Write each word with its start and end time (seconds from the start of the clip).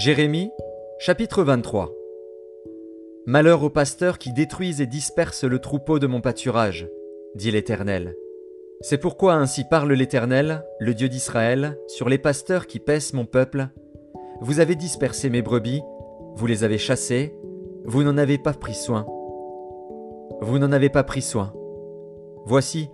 Jérémie, 0.00 0.50
chapitre 0.98 1.42
23 1.42 1.92
Malheur 3.26 3.62
aux 3.62 3.68
pasteurs 3.68 4.16
qui 4.16 4.32
détruisent 4.32 4.80
et 4.80 4.86
dispersent 4.86 5.44
le 5.44 5.58
troupeau 5.58 5.98
de 5.98 6.06
mon 6.06 6.22
pâturage, 6.22 6.88
dit 7.34 7.50
l'Éternel. 7.50 8.14
C'est 8.80 8.96
pourquoi 8.96 9.34
ainsi 9.34 9.64
parle 9.68 9.92
l'Éternel, 9.92 10.64
le 10.78 10.94
Dieu 10.94 11.10
d'Israël, 11.10 11.76
sur 11.86 12.08
les 12.08 12.16
pasteurs 12.16 12.66
qui 12.66 12.78
paissent 12.78 13.12
mon 13.12 13.26
peuple. 13.26 13.68
Vous 14.40 14.58
avez 14.58 14.74
dispersé 14.74 15.28
mes 15.28 15.42
brebis, 15.42 15.82
vous 16.34 16.46
les 16.46 16.64
avez 16.64 16.78
chassées, 16.78 17.34
vous 17.84 18.02
n'en 18.02 18.16
avez 18.16 18.38
pas 18.38 18.54
pris 18.54 18.72
soin. 18.72 19.04
Vous 20.40 20.58
n'en 20.58 20.72
avez 20.72 20.88
pas 20.88 21.04
pris 21.04 21.20
soin. 21.20 21.52
Voici, 22.46 22.88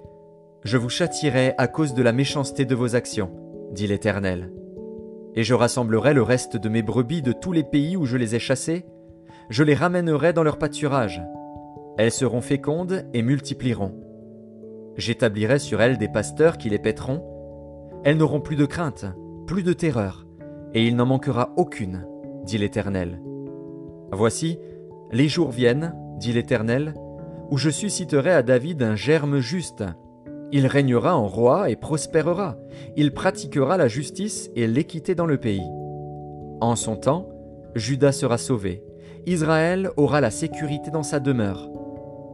je 0.65 0.77
vous 0.77 0.91
châtierai 0.91 1.55
à 1.57 1.69
cause 1.69 1.95
de 1.95 2.03
la 2.03 2.11
méchanceté 2.11 2.65
de 2.65 2.75
vos 2.75 2.97
actions, 2.97 3.31
dit 3.71 3.87
l'Éternel. 3.87 4.51
Et 5.37 5.45
je 5.45 5.55
rassemblerai 5.55 6.15
le 6.15 6.23
reste 6.23 6.57
de 6.57 6.69
mes 6.69 6.83
brebis 6.83 7.23
de 7.23 7.33
tous 7.33 7.53
les 7.53 7.63
pays 7.63 7.97
où 7.97 8.07
je 8.07 8.17
les 8.17 8.35
ai 8.35 8.39
chassées, 8.39 8.87
je 9.51 9.63
les 9.63 9.75
ramènerai 9.75 10.33
dans 10.33 10.43
leur 10.43 10.59
pâturage. 10.59 11.23
Elles 11.99 12.11
seront 12.11 12.41
fécondes 12.41 13.07
et 13.13 13.23
multiplieront. 13.23 13.95
J'établirai 14.97 15.59
sur 15.59 15.83
elles 15.83 15.99
des 15.99 16.09
pasteurs 16.09 16.57
qui 16.59 16.71
les 16.71 16.79
paîtront. 16.79 17.23
Elles 18.03 18.17
n'auront 18.17 18.41
plus 18.41 18.57
de 18.57 18.65
crainte, 18.65 19.05
plus 19.47 19.63
de 19.63 19.73
terreur, 19.73 20.27
et 20.73 20.87
il 20.87 20.97
n'en 20.97 21.07
manquera 21.07 21.53
aucune, 21.57 22.07
dit 22.45 22.59
l'Éternel. 22.59 23.21
Voici, 24.13 24.59
les 25.13 25.29
jours 25.29 25.51
viennent, 25.51 25.95
dit 26.19 26.33
l'Éternel, 26.33 26.95
où 27.51 27.59
je 27.59 27.71
susciterai 27.71 28.33
à 28.33 28.43
David 28.43 28.83
un 28.83 28.97
germe 28.97 29.39
juste, 29.39 29.85
il 30.53 30.67
régnera 30.67 31.17
en 31.17 31.27
roi 31.27 31.71
et 31.71 31.77
prospérera. 31.77 32.57
Il 32.97 33.13
pratiquera 33.13 33.77
la 33.77 33.89
justice 33.89 34.51
et 34.55 34.67
l'équité 34.67 35.15
dans 35.15 35.27
le 35.27 35.39
pays. 35.39 35.67
En 36.61 36.77
son 36.77 36.97
temps, 36.97 37.29
Judas 37.75 38.13
sera 38.13 38.39
sauvé. 38.39 38.83
Israël 39.27 39.91
aura 39.97 40.21
la 40.21 40.31
sécurité 40.31 40.91
dans 40.91 41.03
sa 41.03 41.21
demeure. 41.21 41.69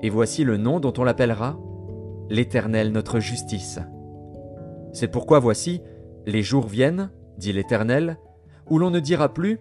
Et 0.02 0.10
voici 0.10 0.44
le 0.44 0.56
nom 0.56 0.78
dont 0.78 0.92
on 0.98 1.04
l'appellera 1.04 1.58
l'Éternel 2.28 2.92
notre 2.92 3.18
justice. 3.18 3.78
C'est 4.92 5.08
pourquoi 5.08 5.38
voici, 5.38 5.82
les 6.26 6.42
jours 6.42 6.66
viennent, 6.66 7.10
dit 7.38 7.52
l'Éternel, 7.52 8.18
où 8.68 8.78
l'on 8.78 8.90
ne 8.90 9.00
dira 9.00 9.32
plus 9.32 9.58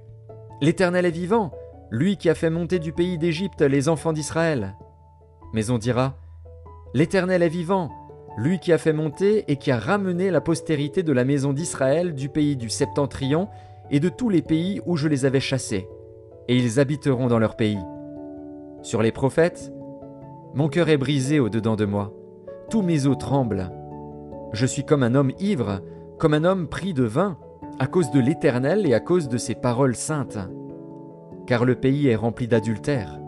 L'Éternel 0.62 1.06
est 1.06 1.12
vivant, 1.12 1.52
lui 1.90 2.18
qui 2.18 2.30
a 2.30 2.36
fait 2.36 2.50
monter 2.50 2.80
du 2.80 2.94
pays 2.94 3.18
d'Égypte 3.18 3.62
les 3.62 3.90
enfants 3.90 4.14
d'Israël. 4.14 4.76
Mais 5.54 5.70
on 5.70 5.78
dira 5.78 6.16
L'Éternel 6.94 7.42
est 7.42 7.50
vivant, 7.50 7.90
lui 8.38 8.60
qui 8.60 8.72
a 8.72 8.78
fait 8.78 8.94
monter 8.94 9.46
et 9.48 9.58
qui 9.58 9.72
a 9.72 9.78
ramené 9.78 10.32
la 10.32 10.42
postérité 10.42 11.04
de 11.04 11.12
la 11.12 11.26
maison 11.26 11.54
d'Israël 11.54 12.14
du 12.14 12.30
pays 12.30 12.56
du 12.56 12.70
septentrion 12.70 13.50
et 13.90 14.00
de 14.00 14.10
tous 14.10 14.30
les 14.30 14.42
pays 14.42 14.82
où 14.86 14.96
je 14.96 15.08
les 15.08 15.26
avais 15.26 15.40
chassés, 15.40 15.88
et 16.48 16.56
ils 16.56 16.80
habiteront 16.80 17.28
dans 17.28 17.40
leur 17.40 17.56
pays. 17.56 17.80
Sur 18.82 19.02
les 19.02 19.12
prophètes, 19.12 19.72
mon 20.54 20.70
cœur 20.70 20.90
est 20.90 20.98
brisé 20.98 21.40
au-dedans 21.40 21.76
de 21.76 21.86
moi, 21.86 22.14
tous 22.70 22.82
mes 22.82 23.06
os 23.06 23.18
tremblent. 23.18 23.70
Je 24.54 24.66
suis 24.66 24.86
comme 24.86 25.04
un 25.04 25.16
homme 25.16 25.34
ivre, 25.40 25.82
comme 26.18 26.34
un 26.34 26.44
homme 26.44 26.68
pris 26.68 26.94
de 26.94 27.04
vin, 27.04 27.38
à 27.80 27.88
cause 27.88 28.12
de 28.12 28.20
l'Éternel 28.20 28.86
et 28.86 28.94
à 28.94 29.00
cause 29.00 29.28
de 29.28 29.38
ses 29.38 29.56
paroles 29.56 29.96
saintes. 29.96 30.40
Car 31.48 31.66
le 31.66 31.76
pays 31.76 32.08
est 32.08 32.16
rempli 32.16 32.48
d'adultère, 32.48 33.20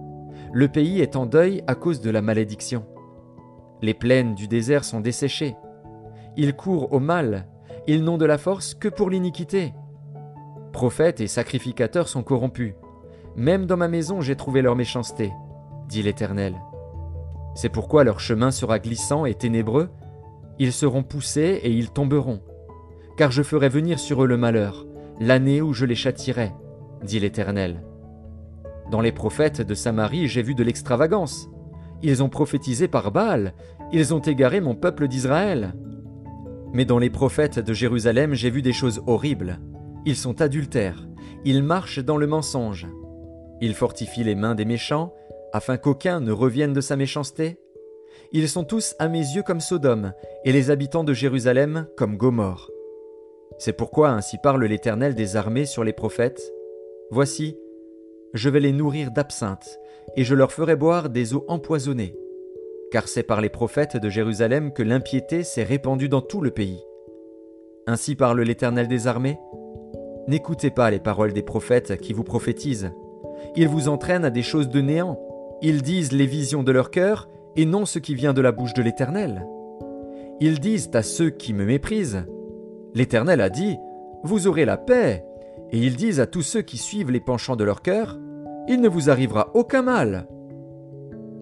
le 0.53 0.67
pays 0.67 1.01
est 1.01 1.15
en 1.15 1.25
deuil 1.25 1.63
à 1.67 1.75
cause 1.75 1.99
de 1.99 2.11
la 2.11 2.21
malédiction. 2.21 2.85
Les 3.83 3.93
plaines 3.93 4.33
du 4.33 4.47
désert 4.47 4.85
sont 4.85 5.01
desséchées. 5.01 5.57
Ils 6.37 6.55
courent 6.55 6.93
au 6.93 7.01
mal, 7.01 7.47
ils 7.85 8.01
n'ont 8.01 8.17
de 8.17 8.23
la 8.23 8.37
force 8.37 8.75
que 8.75 8.87
pour 8.87 9.09
l'iniquité. 9.09 9.73
Prophètes 10.71 11.19
et 11.19 11.27
sacrificateurs 11.27 12.07
sont 12.07 12.23
corrompus. 12.23 12.75
Même 13.35 13.65
dans 13.65 13.75
ma 13.75 13.89
maison 13.89 14.21
j'ai 14.21 14.37
trouvé 14.37 14.61
leur 14.61 14.77
méchanceté, 14.77 15.33
dit 15.89 16.01
l'Éternel. 16.01 16.55
C'est 17.55 17.67
pourquoi 17.67 18.05
leur 18.05 18.21
chemin 18.21 18.51
sera 18.51 18.79
glissant 18.79 19.25
et 19.25 19.33
ténébreux, 19.33 19.89
ils 20.59 20.71
seront 20.71 21.03
poussés 21.03 21.59
et 21.61 21.69
ils 21.69 21.91
tomberont. 21.91 22.41
Car 23.17 23.31
je 23.31 23.43
ferai 23.43 23.67
venir 23.67 23.99
sur 23.99 24.23
eux 24.23 24.27
le 24.27 24.37
malheur, 24.37 24.87
l'année 25.19 25.61
où 25.61 25.73
je 25.73 25.85
les 25.85 25.95
châtirai, 25.95 26.53
dit 27.03 27.19
l'Éternel. 27.19 27.83
Dans 28.91 29.01
les 29.01 29.11
prophètes 29.11 29.59
de 29.59 29.73
Samarie 29.73 30.29
j'ai 30.29 30.41
vu 30.41 30.55
de 30.55 30.63
l'extravagance. 30.63 31.49
Ils 32.03 32.21
ont 32.21 32.29
prophétisé 32.29 32.89
par 32.89 33.11
Baal, 33.11 33.53
ils 33.93 34.13
ont 34.13 34.19
égaré 34.19 34.59
mon 34.59 34.75
peuple 34.75 35.07
d'Israël. 35.07 35.73
Mais 36.73 36.83
dans 36.83 36.99
les 36.99 37.09
prophètes 37.09 37.59
de 37.59 37.73
Jérusalem, 37.73 38.33
j'ai 38.33 38.49
vu 38.49 38.61
des 38.61 38.73
choses 38.73 39.01
horribles. 39.07 39.59
Ils 40.05 40.17
sont 40.17 40.41
adultères, 40.41 41.07
ils 41.45 41.63
marchent 41.63 42.03
dans 42.03 42.17
le 42.17 42.27
mensonge. 42.27 42.87
Ils 43.61 43.73
fortifient 43.73 44.25
les 44.25 44.35
mains 44.35 44.53
des 44.53 44.65
méchants, 44.65 45.13
afin 45.53 45.77
qu'aucun 45.77 46.19
ne 46.19 46.31
revienne 46.31 46.73
de 46.73 46.81
sa 46.81 46.97
méchanceté. 46.97 47.57
Ils 48.33 48.49
sont 48.49 48.65
tous 48.65 48.95
à 48.99 49.07
mes 49.07 49.19
yeux 49.19 49.43
comme 49.43 49.61
Sodome, 49.61 50.11
et 50.43 50.51
les 50.51 50.71
habitants 50.71 51.05
de 51.05 51.13
Jérusalem 51.13 51.87
comme 51.95 52.17
Gomorre. 52.17 52.69
C'est 53.59 53.73
pourquoi 53.73 54.09
ainsi 54.09 54.37
parle 54.43 54.65
l'Éternel 54.65 55.15
des 55.15 55.37
armées 55.37 55.65
sur 55.65 55.83
les 55.83 55.93
prophètes. 55.93 56.51
Voici, 57.11 57.55
je 58.33 58.49
vais 58.49 58.59
les 58.59 58.71
nourrir 58.71 59.11
d'absinthe, 59.11 59.79
et 60.15 60.23
je 60.23 60.35
leur 60.35 60.51
ferai 60.51 60.75
boire 60.75 61.09
des 61.09 61.33
eaux 61.33 61.45
empoisonnées, 61.47 62.15
car 62.91 63.07
c'est 63.07 63.23
par 63.23 63.41
les 63.41 63.49
prophètes 63.49 63.97
de 63.97 64.09
Jérusalem 64.09 64.73
que 64.73 64.83
l'impiété 64.83 65.43
s'est 65.43 65.63
répandue 65.63 66.09
dans 66.09 66.21
tout 66.21 66.41
le 66.41 66.51
pays. 66.51 66.83
Ainsi 67.85 68.15
parle 68.15 68.41
l'Éternel 68.41 68.87
des 68.87 69.07
armées. 69.07 69.37
N'écoutez 70.27 70.71
pas 70.71 70.89
les 70.89 70.99
paroles 70.99 71.33
des 71.33 71.41
prophètes 71.43 71.99
qui 71.99 72.13
vous 72.13 72.23
prophétisent. 72.23 72.91
Ils 73.55 73.67
vous 73.67 73.89
entraînent 73.89 74.25
à 74.25 74.29
des 74.29 74.41
choses 74.41 74.69
de 74.69 74.81
néant. 74.81 75.19
Ils 75.61 75.81
disent 75.81 76.13
les 76.13 76.25
visions 76.25 76.63
de 76.63 76.71
leur 76.71 76.91
cœur 76.91 77.29
et 77.55 77.65
non 77.65 77.85
ce 77.85 77.99
qui 77.99 78.15
vient 78.15 78.33
de 78.33 78.41
la 78.41 78.51
bouche 78.51 78.73
de 78.73 78.81
l'Éternel. 78.81 79.45
Ils 80.39 80.59
disent 80.59 80.91
à 80.93 81.03
ceux 81.03 81.29
qui 81.29 81.53
me 81.53 81.65
méprisent, 81.65 82.25
L'Éternel 82.95 83.41
a 83.41 83.49
dit, 83.49 83.77
Vous 84.23 84.47
aurez 84.47 84.65
la 84.65 84.77
paix. 84.77 85.25
Et 85.71 85.79
ils 85.79 85.95
disent 85.95 86.19
à 86.19 86.27
tous 86.27 86.41
ceux 86.43 86.61
qui 86.61 86.77
suivent 86.77 87.11
les 87.11 87.19
penchants 87.19 87.55
de 87.55 87.63
leur 87.63 87.81
cœur, 87.81 88.19
il 88.67 88.81
ne 88.81 88.87
vous 88.87 89.09
arrivera 89.09 89.49
aucun 89.53 89.81
mal. 89.81 90.27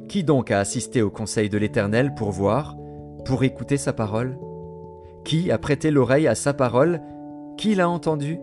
Qui 0.08 0.24
donc 0.24 0.52
a 0.52 0.59
assisté 0.59 1.02
au 1.02 1.09
conseil 1.09 1.50
de 1.50 1.58
l'Éternel 1.58 2.14
pour 2.16 2.32
voir, 2.32 2.78
pour 3.26 3.44
écouter 3.44 3.78
sa 3.78 3.94
parole? 3.94 4.38
Qui 5.24 5.52
a 5.52 5.58
prêté 5.58 5.92
l'oreille 5.92 6.28
à 6.28 6.36
sa 6.36 6.54
parole? 6.54 7.02
Qui 7.58 7.76
l'a 7.76 7.90
entendu? 7.90 8.40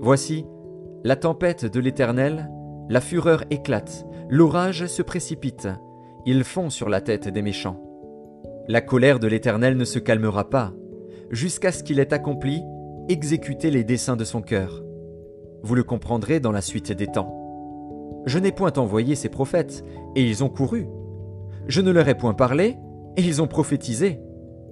Voici, 0.00 0.46
la 1.04 1.16
tempête 1.16 1.64
de 1.64 1.80
l'Éternel, 1.80 2.50
la 2.88 3.00
fureur 3.00 3.44
éclate, 3.50 4.06
l'orage 4.28 4.86
se 4.86 5.02
précipite, 5.02 5.68
il 6.26 6.44
fond 6.44 6.70
sur 6.70 6.88
la 6.88 7.00
tête 7.00 7.28
des 7.28 7.42
méchants. 7.42 7.82
La 8.66 8.80
colère 8.80 9.18
de 9.18 9.26
l'Éternel 9.26 9.76
ne 9.76 9.84
se 9.84 9.98
calmera 9.98 10.50
pas, 10.50 10.72
jusqu'à 11.30 11.72
ce 11.72 11.82
qu'il 11.82 12.00
ait 12.00 12.14
accompli, 12.14 12.62
exécuté 13.08 13.70
les 13.70 13.84
desseins 13.84 14.16
de 14.16 14.24
son 14.24 14.42
cœur. 14.42 14.82
Vous 15.62 15.74
le 15.74 15.82
comprendrez 15.82 16.40
dans 16.40 16.52
la 16.52 16.60
suite 16.60 16.92
des 16.92 17.06
temps. 17.06 17.47
Je 18.26 18.38
n'ai 18.38 18.52
point 18.52 18.72
envoyé 18.76 19.14
ces 19.14 19.28
prophètes, 19.28 19.84
et 20.14 20.22
ils 20.22 20.44
ont 20.44 20.48
couru. 20.48 20.86
Je 21.66 21.80
ne 21.80 21.90
leur 21.90 22.08
ai 22.08 22.16
point 22.16 22.34
parlé, 22.34 22.76
et 23.16 23.22
ils 23.22 23.42
ont 23.42 23.46
prophétisé. 23.46 24.20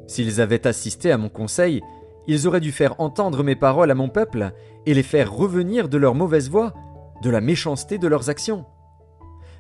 S'ils 0.07 0.41
avaient 0.41 0.67
assisté 0.67 1.11
à 1.11 1.19
mon 1.19 1.29
conseil, 1.29 1.83
ils 2.27 2.47
auraient 2.47 2.61
dû 2.61 2.73
faire 2.73 3.01
entendre 3.01 3.43
mes 3.43 3.57
paroles 3.57 3.91
à 3.91 3.95
mon 3.95 4.09
peuple, 4.09 4.53
et 4.85 4.95
les 4.95 5.03
faire 5.03 5.33
revenir 5.33 5.89
de 5.89 5.99
leur 5.99 6.15
mauvaise 6.15 6.51
voie, 6.51 6.75
de 7.23 7.31
la 7.31 7.41
méchanceté 7.41 7.99
de 7.99 8.09
leurs 8.09 8.29
actions. 8.29 8.67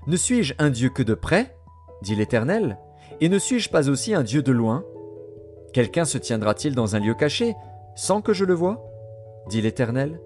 Ne 0.07 0.17
suis-je 0.17 0.55
un 0.59 0.71
Dieu 0.71 0.89
que 0.89 1.03
de 1.03 1.15
près 1.15 1.57
dit 2.03 2.15
l'Éternel, 2.15 2.79
et 3.21 3.29
ne 3.29 3.39
suis-je 3.39 3.71
pas 3.71 3.89
aussi 3.89 4.15
un 4.15 4.23
Dieu 4.23 4.43
de 4.43 4.53
loin? 4.53 4.85
Quelqu'un 5.73 6.05
se 6.05 6.19
tiendra-t-il 6.19 6.75
dans 6.75 6.95
un 6.97 7.01
lieu 7.01 7.15
caché, 7.15 7.55
sans 7.95 8.21
que 8.21 8.33
je 8.33 8.45
le 8.45 8.55
voie? 8.55 8.85
dit 9.49 9.63
l'Éternel. 9.63 10.21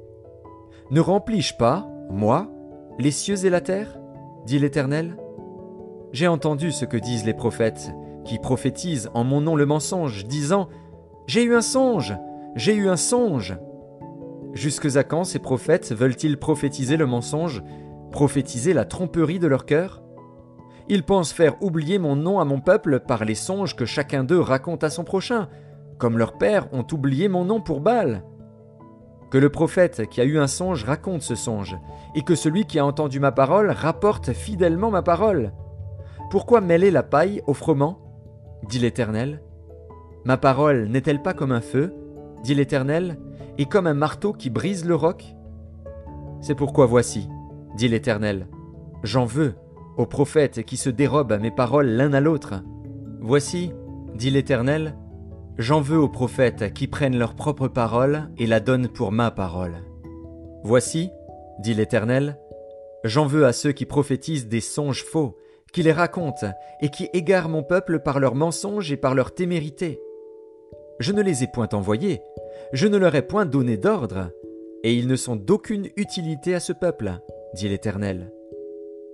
Ne 0.90 1.00
remplis-je 1.00 1.54
pas, 1.56 1.86
moi, 2.10 2.50
les 2.98 3.10
cieux 3.10 3.44
et 3.44 3.50
la 3.50 3.60
terre 3.60 3.98
dit 4.46 4.58
l'Éternel. 4.58 5.16
J'ai 6.12 6.26
entendu 6.26 6.72
ce 6.72 6.84
que 6.84 6.96
disent 6.96 7.24
les 7.24 7.34
prophètes, 7.34 7.92
qui 8.24 8.38
prophétisent 8.38 9.10
en 9.14 9.24
mon 9.24 9.40
nom 9.40 9.56
le 9.56 9.66
mensonge, 9.66 10.24
disant 10.26 10.68
J'ai 11.26 11.44
eu 11.44 11.54
un 11.54 11.62
songe, 11.62 12.16
j'ai 12.56 12.74
eu 12.74 12.88
un 12.88 12.96
songe. 12.96 13.56
Jusque 14.52 14.96
à 14.96 15.04
quand 15.04 15.24
ces 15.24 15.38
prophètes 15.38 15.92
veulent-ils 15.92 16.36
prophétiser 16.36 16.96
le 16.96 17.06
mensonge, 17.06 17.62
prophétiser 18.10 18.72
la 18.72 18.84
tromperie 18.84 19.38
de 19.38 19.46
leur 19.46 19.64
cœur? 19.64 20.02
Ils 20.88 21.04
pensent 21.04 21.32
faire 21.32 21.62
oublier 21.62 21.98
mon 21.98 22.16
nom 22.16 22.40
à 22.40 22.44
mon 22.44 22.60
peuple 22.60 22.98
par 22.98 23.24
les 23.24 23.36
songes 23.36 23.76
que 23.76 23.84
chacun 23.84 24.24
d'eux 24.24 24.40
raconte 24.40 24.82
à 24.82 24.90
son 24.90 25.04
prochain, 25.04 25.48
comme 25.98 26.18
leurs 26.18 26.36
pères 26.36 26.66
ont 26.72 26.86
oublié 26.92 27.28
mon 27.28 27.44
nom 27.44 27.60
pour 27.60 27.80
Baal. 27.80 28.24
Que 29.30 29.38
le 29.38 29.48
prophète 29.48 30.08
qui 30.08 30.20
a 30.20 30.24
eu 30.24 30.38
un 30.38 30.46
songe 30.46 30.84
raconte 30.84 31.22
ce 31.22 31.34
songe, 31.34 31.78
et 32.14 32.22
que 32.22 32.34
celui 32.34 32.64
qui 32.64 32.78
a 32.78 32.84
entendu 32.84 33.20
ma 33.20 33.32
parole 33.32 33.70
rapporte 33.70 34.32
fidèlement 34.32 34.90
ma 34.90 35.02
parole. 35.02 35.52
Pourquoi 36.30 36.60
mêler 36.60 36.90
la 36.90 37.02
paille 37.02 37.42
au 37.46 37.54
froment? 37.54 37.98
dit 38.68 38.78
l'Éternel. 38.78 39.42
Ma 40.24 40.36
parole 40.36 40.88
n'est-elle 40.88 41.22
pas 41.22 41.34
comme 41.34 41.52
un 41.52 41.60
feu? 41.60 41.94
dit 42.42 42.54
l'Éternel, 42.54 43.18
et 43.58 43.66
comme 43.66 43.86
un 43.86 43.94
marteau 43.94 44.32
qui 44.32 44.50
brise 44.50 44.84
le 44.84 44.94
roc? 44.94 45.34
C'est 46.40 46.54
pourquoi 46.54 46.86
voici, 46.86 47.28
dit 47.76 47.88
l'Éternel, 47.88 48.48
j'en 49.02 49.26
veux 49.26 49.54
aux 49.96 50.06
prophètes 50.06 50.64
qui 50.64 50.76
se 50.76 50.90
dérobent 50.90 51.32
à 51.32 51.38
mes 51.38 51.50
paroles 51.50 51.88
l'un 51.88 52.12
à 52.14 52.20
l'autre. 52.20 52.54
Voici, 53.20 53.72
dit 54.14 54.30
l'Éternel, 54.30 54.96
j'en 55.58 55.80
veux 55.80 55.98
aux 55.98 56.08
prophètes 56.08 56.72
qui 56.72 56.86
prennent 56.86 57.18
leur 57.18 57.34
propre 57.34 57.68
parole 57.68 58.28
et 58.38 58.46
la 58.46 58.60
donnent 58.60 58.88
pour 58.88 59.12
ma 59.12 59.30
parole. 59.30 59.76
Voici, 60.62 61.10
dit 61.60 61.74
l'Éternel, 61.74 62.38
j'en 63.04 63.26
veux 63.26 63.46
à 63.46 63.52
ceux 63.52 63.72
qui 63.72 63.86
prophétisent 63.86 64.48
des 64.48 64.60
songes 64.60 65.04
faux, 65.04 65.36
qui 65.72 65.82
les 65.82 65.92
racontent 65.92 66.50
et 66.80 66.90
qui 66.90 67.08
égarent 67.12 67.48
mon 67.48 67.62
peuple 67.62 68.00
par 68.00 68.20
leurs 68.20 68.34
mensonges 68.34 68.90
et 68.92 68.96
par 68.96 69.14
leur 69.14 69.34
témérité. 69.34 70.00
Je 70.98 71.12
ne 71.12 71.22
les 71.22 71.42
ai 71.44 71.46
point 71.46 71.68
envoyés, 71.72 72.20
je 72.72 72.86
ne 72.86 72.98
leur 72.98 73.14
ai 73.14 73.22
point 73.22 73.46
donné 73.46 73.76
d'ordre, 73.76 74.30
et 74.82 74.94
ils 74.94 75.06
ne 75.06 75.16
sont 75.16 75.36
d'aucune 75.36 75.88
utilité 75.96 76.54
à 76.54 76.60
ce 76.60 76.72
peuple, 76.72 77.12
dit 77.54 77.68
l'Éternel. 77.68 78.32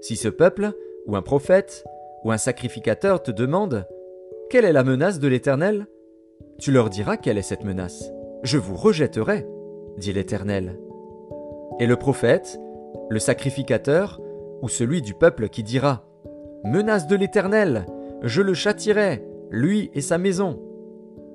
Si 0.00 0.16
ce 0.16 0.28
peuple, 0.28 0.72
ou 1.06 1.16
un 1.16 1.22
prophète, 1.22 1.84
ou 2.24 2.32
un 2.32 2.38
sacrificateur 2.38 3.22
te 3.22 3.30
demande 3.30 3.86
Quelle 4.50 4.64
est 4.64 4.72
la 4.72 4.84
menace 4.84 5.20
de 5.20 5.28
l'Éternel? 5.28 5.86
Tu 6.58 6.72
leur 6.72 6.90
diras 6.90 7.16
quelle 7.16 7.38
est 7.38 7.42
cette 7.42 7.64
menace. 7.64 8.10
Je 8.42 8.58
vous 8.58 8.76
rejetterai, 8.76 9.46
dit 9.98 10.12
l'Éternel. 10.12 10.78
Et 11.78 11.86
le 11.86 11.96
prophète, 11.96 12.58
le 13.10 13.18
sacrificateur, 13.18 14.20
ou 14.62 14.68
celui 14.68 15.02
du 15.02 15.14
peuple 15.14 15.48
qui 15.48 15.62
dira 15.62 16.06
Menace 16.64 17.06
de 17.06 17.16
l'Éternel, 17.16 17.86
je 18.22 18.40
le 18.40 18.54
châtirai, 18.54 19.22
lui 19.50 19.90
et 19.94 20.00
sa 20.00 20.18
maison. 20.18 20.58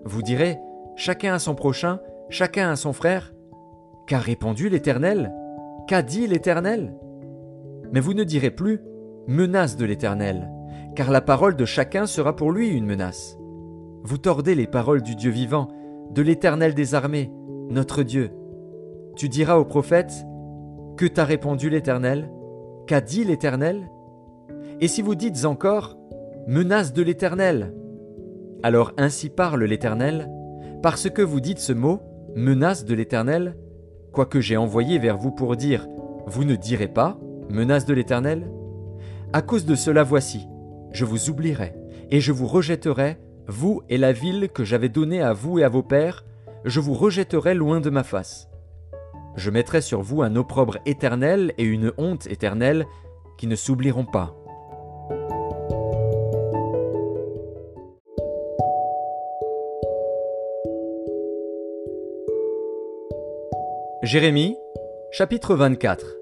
Vous 0.04 0.22
direz 0.22 0.58
Chacun 0.96 1.36
à 1.36 1.40
son 1.40 1.56
prochain, 1.56 2.00
chacun 2.30 2.72
à 2.72 2.76
son 2.76 2.94
frère. 2.94 3.34
Qu'a 4.08 4.20
répondu 4.20 4.70
l'Éternel? 4.70 5.32
Qu'a 5.88 6.02
dit 6.02 6.28
l'Éternel? 6.28 6.96
Mais 7.92 8.00
vous 8.00 8.14
ne 8.14 8.24
direz 8.24 8.52
plus 8.52 8.82
menace 9.28 9.78
de 9.78 9.86
l'Éternel, 9.86 10.50
car 10.96 11.12
la 11.12 11.22
parole 11.22 11.56
de 11.56 11.66
chacun 11.66 12.08
sera 12.08 12.36
pour 12.36 12.52
lui 12.52 12.70
une 12.70 12.86
menace. 12.86 13.38
Vous 14.04 14.18
tordez 14.18 14.56
les 14.56 14.68
paroles 14.68 15.02
du 15.02 15.16
Dieu 15.16 15.32
vivant, 15.32 15.68
de 16.12 16.22
l'Éternel 16.22 16.74
des 16.74 16.96
armées, 16.96 17.32
notre 17.70 18.04
Dieu. 18.04 18.32
Tu 19.16 19.30
diras 19.30 19.58
au 19.58 19.66
prophète 19.66 20.26
Que 20.98 21.06
t'a 21.06 21.26
répondu 21.26 21.70
l'Éternel 21.70 22.30
Qu'a 22.88 23.02
dit 23.02 23.24
l'Éternel. 23.24 23.90
Et 24.80 24.88
si 24.88 25.02
vous 25.02 25.16
dites 25.16 25.46
encore 25.46 25.98
Menace 26.48 26.94
de 26.94 27.04
l'Éternel. 27.04 27.74
Alors 28.64 28.94
ainsi 28.98 29.30
parle 29.30 29.64
l'Éternel, 29.64 30.28
parce 30.82 31.10
que 31.10 31.22
vous 31.22 31.40
dites 31.40 31.60
ce 31.60 31.74
mot, 31.74 32.00
menace 32.36 32.86
de 32.86 32.96
l'Éternel, 32.96 33.56
quoique 34.12 34.40
j'ai 34.40 34.58
envoyé 34.58 34.98
vers 34.98 35.18
vous 35.18 35.32
pour 35.32 35.56
dire 35.56 35.88
Vous 36.26 36.44
ne 36.44 36.56
direz 36.56 36.88
pas, 36.88 37.20
menace 37.50 37.86
de 37.86 37.94
l'Éternel. 37.94 38.50
À 39.34 39.42
cause 39.42 39.66
de 39.66 39.76
cela 39.76 40.04
voici, 40.04 40.48
je 40.92 41.06
vous 41.06 41.30
oublierai, 41.30 41.74
et 42.10 42.20
je 42.20 42.32
vous 42.32 42.48
rejetterai, 42.48 43.18
vous 43.52 43.84
et 43.90 43.98
la 43.98 44.14
ville 44.14 44.50
que 44.50 44.64
j'avais 44.64 44.90
donnée 44.90 45.22
à 45.22 45.34
vous 45.34 45.60
et 45.60 45.64
à 45.64 45.70
vos 45.70 45.84
pères, 45.84 46.26
je 46.66 46.80
vous 46.80 46.96
rejetterai 46.96 47.54
loin 47.54 47.80
de 47.82 47.92
ma 47.92 48.04
face. 48.04 48.48
Je 49.36 49.52
mettrai 49.52 49.82
sur 49.82 50.02
vous 50.02 50.24
un 50.24 50.36
opprobre 50.36 50.78
éternel 50.86 51.54
et 51.58 51.64
une 51.64 51.94
honte 51.98 52.28
éternelle 52.28 52.86
qui 53.38 53.48
ne 53.48 53.56
s'oublieront 53.56 54.06
pas. 54.06 54.36
Jérémie, 64.04 64.58
chapitre 65.12 65.56
24 65.56 66.18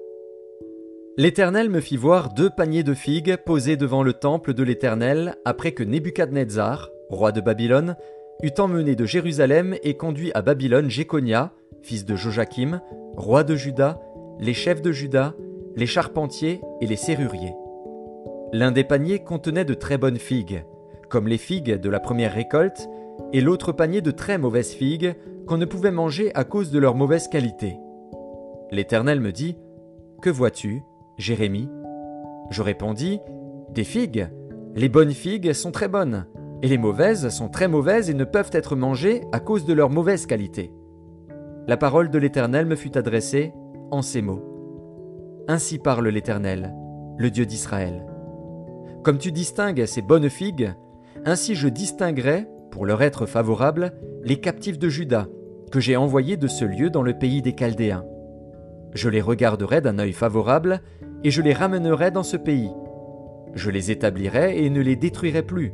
L'Éternel 1.16 1.70
me 1.70 1.80
fit 1.80 1.96
voir 1.96 2.32
deux 2.32 2.50
paniers 2.50 2.82
de 2.82 2.94
figues 2.94 3.36
posés 3.36 3.76
devant 3.76 4.02
le 4.02 4.12
temple 4.12 4.54
de 4.54 4.62
l'Éternel 4.62 5.36
après 5.44 5.72
que 5.72 5.82
Nebuchadnezzar, 5.82 6.90
roi 7.10 7.32
de 7.32 7.40
Babylone, 7.40 7.96
eut 8.42 8.58
emmené 8.58 8.94
de 8.94 9.04
Jérusalem 9.04 9.76
et 9.82 9.96
conduit 9.96 10.30
à 10.34 10.42
Babylone 10.42 10.88
Jéconia, 10.88 11.52
fils 11.82 12.04
de 12.04 12.16
Joachim, 12.16 12.80
roi 13.16 13.44
de 13.44 13.56
Juda, 13.56 14.00
les 14.38 14.54
chefs 14.54 14.80
de 14.80 14.92
Juda, 14.92 15.34
les 15.76 15.86
charpentiers 15.86 16.60
et 16.80 16.86
les 16.86 16.96
serruriers. 16.96 17.54
L'un 18.52 18.72
des 18.72 18.84
paniers 18.84 19.18
contenait 19.18 19.64
de 19.64 19.74
très 19.74 19.98
bonnes 19.98 20.18
figues, 20.18 20.64
comme 21.08 21.28
les 21.28 21.38
figues 21.38 21.80
de 21.80 21.90
la 21.90 22.00
première 22.00 22.32
récolte, 22.32 22.88
et 23.32 23.40
l'autre 23.40 23.72
panier 23.72 24.00
de 24.00 24.10
très 24.10 24.38
mauvaises 24.38 24.72
figues, 24.72 25.14
qu'on 25.46 25.58
ne 25.58 25.66
pouvait 25.66 25.90
manger 25.90 26.30
à 26.34 26.44
cause 26.44 26.70
de 26.70 26.78
leur 26.78 26.94
mauvaise 26.94 27.28
qualité. 27.28 27.76
L'Éternel 28.70 29.20
me 29.20 29.32
dit, 29.32 29.56
Que 30.22 30.30
vois-tu, 30.30 30.82
Jérémie? 31.18 31.68
Je 32.50 32.62
répondis, 32.62 33.20
Des 33.70 33.84
figues. 33.84 34.28
Les 34.74 34.88
bonnes 34.88 35.12
figues 35.12 35.52
sont 35.52 35.72
très 35.72 35.88
bonnes, 35.88 36.26
et 36.62 36.68
les 36.68 36.78
mauvaises 36.78 37.28
sont 37.30 37.48
très 37.48 37.68
mauvaises 37.68 38.10
et 38.10 38.14
ne 38.14 38.24
peuvent 38.24 38.50
être 38.52 38.76
mangées 38.76 39.22
à 39.32 39.40
cause 39.40 39.64
de 39.64 39.72
leur 39.72 39.90
mauvaise 39.90 40.26
qualité. 40.26 40.72
La 41.66 41.76
parole 41.76 42.10
de 42.10 42.18
l'Éternel 42.18 42.66
me 42.66 42.76
fut 42.76 42.96
adressée 42.98 43.52
en 43.90 44.02
ces 44.02 44.22
mots. 44.22 44.44
Ainsi 45.48 45.78
parle 45.78 46.08
l'Éternel, 46.08 46.74
le 47.16 47.30
Dieu 47.30 47.46
d'Israël. 47.46 48.04
Comme 49.02 49.18
tu 49.18 49.32
distingues 49.32 49.86
ces 49.86 50.02
bonnes 50.02 50.28
figues, 50.28 50.72
ainsi 51.24 51.54
je 51.54 51.68
distinguerai 51.68 52.46
pour 52.70 52.86
leur 52.86 53.02
être 53.02 53.26
favorable, 53.26 53.92
les 54.22 54.40
captifs 54.40 54.78
de 54.78 54.88
Juda, 54.88 55.28
que 55.72 55.80
j'ai 55.80 55.96
envoyés 55.96 56.36
de 56.36 56.46
ce 56.46 56.64
lieu 56.64 56.90
dans 56.90 57.02
le 57.02 57.18
pays 57.18 57.42
des 57.42 57.54
Chaldéens. 57.54 58.04
Je 58.94 59.08
les 59.08 59.20
regarderai 59.20 59.80
d'un 59.80 59.98
œil 59.98 60.12
favorable, 60.12 60.82
et 61.24 61.30
je 61.30 61.42
les 61.42 61.52
ramènerai 61.52 62.10
dans 62.10 62.22
ce 62.22 62.36
pays. 62.36 62.70
Je 63.54 63.70
les 63.70 63.90
établirai 63.90 64.64
et 64.64 64.70
ne 64.70 64.80
les 64.80 64.96
détruirai 64.96 65.42
plus. 65.42 65.72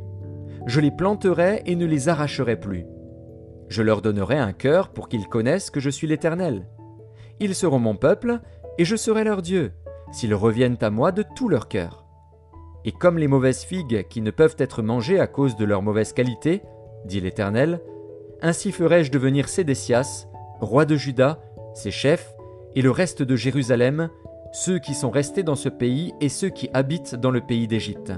Je 0.67 0.81
les 0.81 0.91
planterai 0.91 1.63
et 1.65 1.77
ne 1.77 1.85
les 1.85 2.09
arracherai 2.09 2.59
plus. 2.59 2.85
Je 3.69 3.81
leur 3.81 4.01
donnerai 4.01 4.37
un 4.37 4.51
cœur 4.51 4.89
pour 4.89 5.07
qu'ils 5.07 5.27
connaissent 5.27 5.69
que 5.69 5.79
je 5.79 5.89
suis 5.89 6.07
l'Éternel. 6.07 6.67
Ils 7.39 7.55
seront 7.55 7.79
mon 7.79 7.95
peuple, 7.95 8.41
et 8.77 8.83
je 8.83 8.97
serai 8.97 9.23
leur 9.23 9.41
Dieu, 9.41 9.71
s'ils 10.11 10.35
reviennent 10.35 10.77
à 10.81 10.89
moi 10.89 11.13
de 11.13 11.23
tout 11.35 11.47
leur 11.47 11.69
cœur. 11.69 12.05
Et 12.83 12.91
comme 12.91 13.17
les 13.17 13.29
mauvaises 13.29 13.63
figues 13.63 14.07
qui 14.09 14.19
ne 14.19 14.29
peuvent 14.29 14.57
être 14.57 14.81
mangées 14.81 15.21
à 15.21 15.27
cause 15.27 15.55
de 15.55 15.63
leur 15.63 15.81
mauvaise 15.81 16.11
qualité, 16.11 16.61
dit 17.05 17.21
l'Éternel, 17.21 17.79
ainsi 18.41 18.73
ferai-je 18.73 19.11
devenir 19.11 19.47
Sédécias, 19.47 20.27
roi 20.59 20.83
de 20.83 20.97
Juda, 20.97 21.39
ses 21.75 21.91
chefs, 21.91 22.35
et 22.75 22.81
le 22.81 22.91
reste 22.91 23.23
de 23.23 23.35
Jérusalem, 23.37 24.09
ceux 24.51 24.79
qui 24.79 24.93
sont 24.93 25.11
restés 25.11 25.43
dans 25.43 25.55
ce 25.55 25.69
pays 25.69 26.13
et 26.19 26.29
ceux 26.29 26.49
qui 26.49 26.69
habitent 26.73 27.15
dans 27.15 27.31
le 27.31 27.41
pays 27.41 27.67
d'Égypte. 27.67 28.11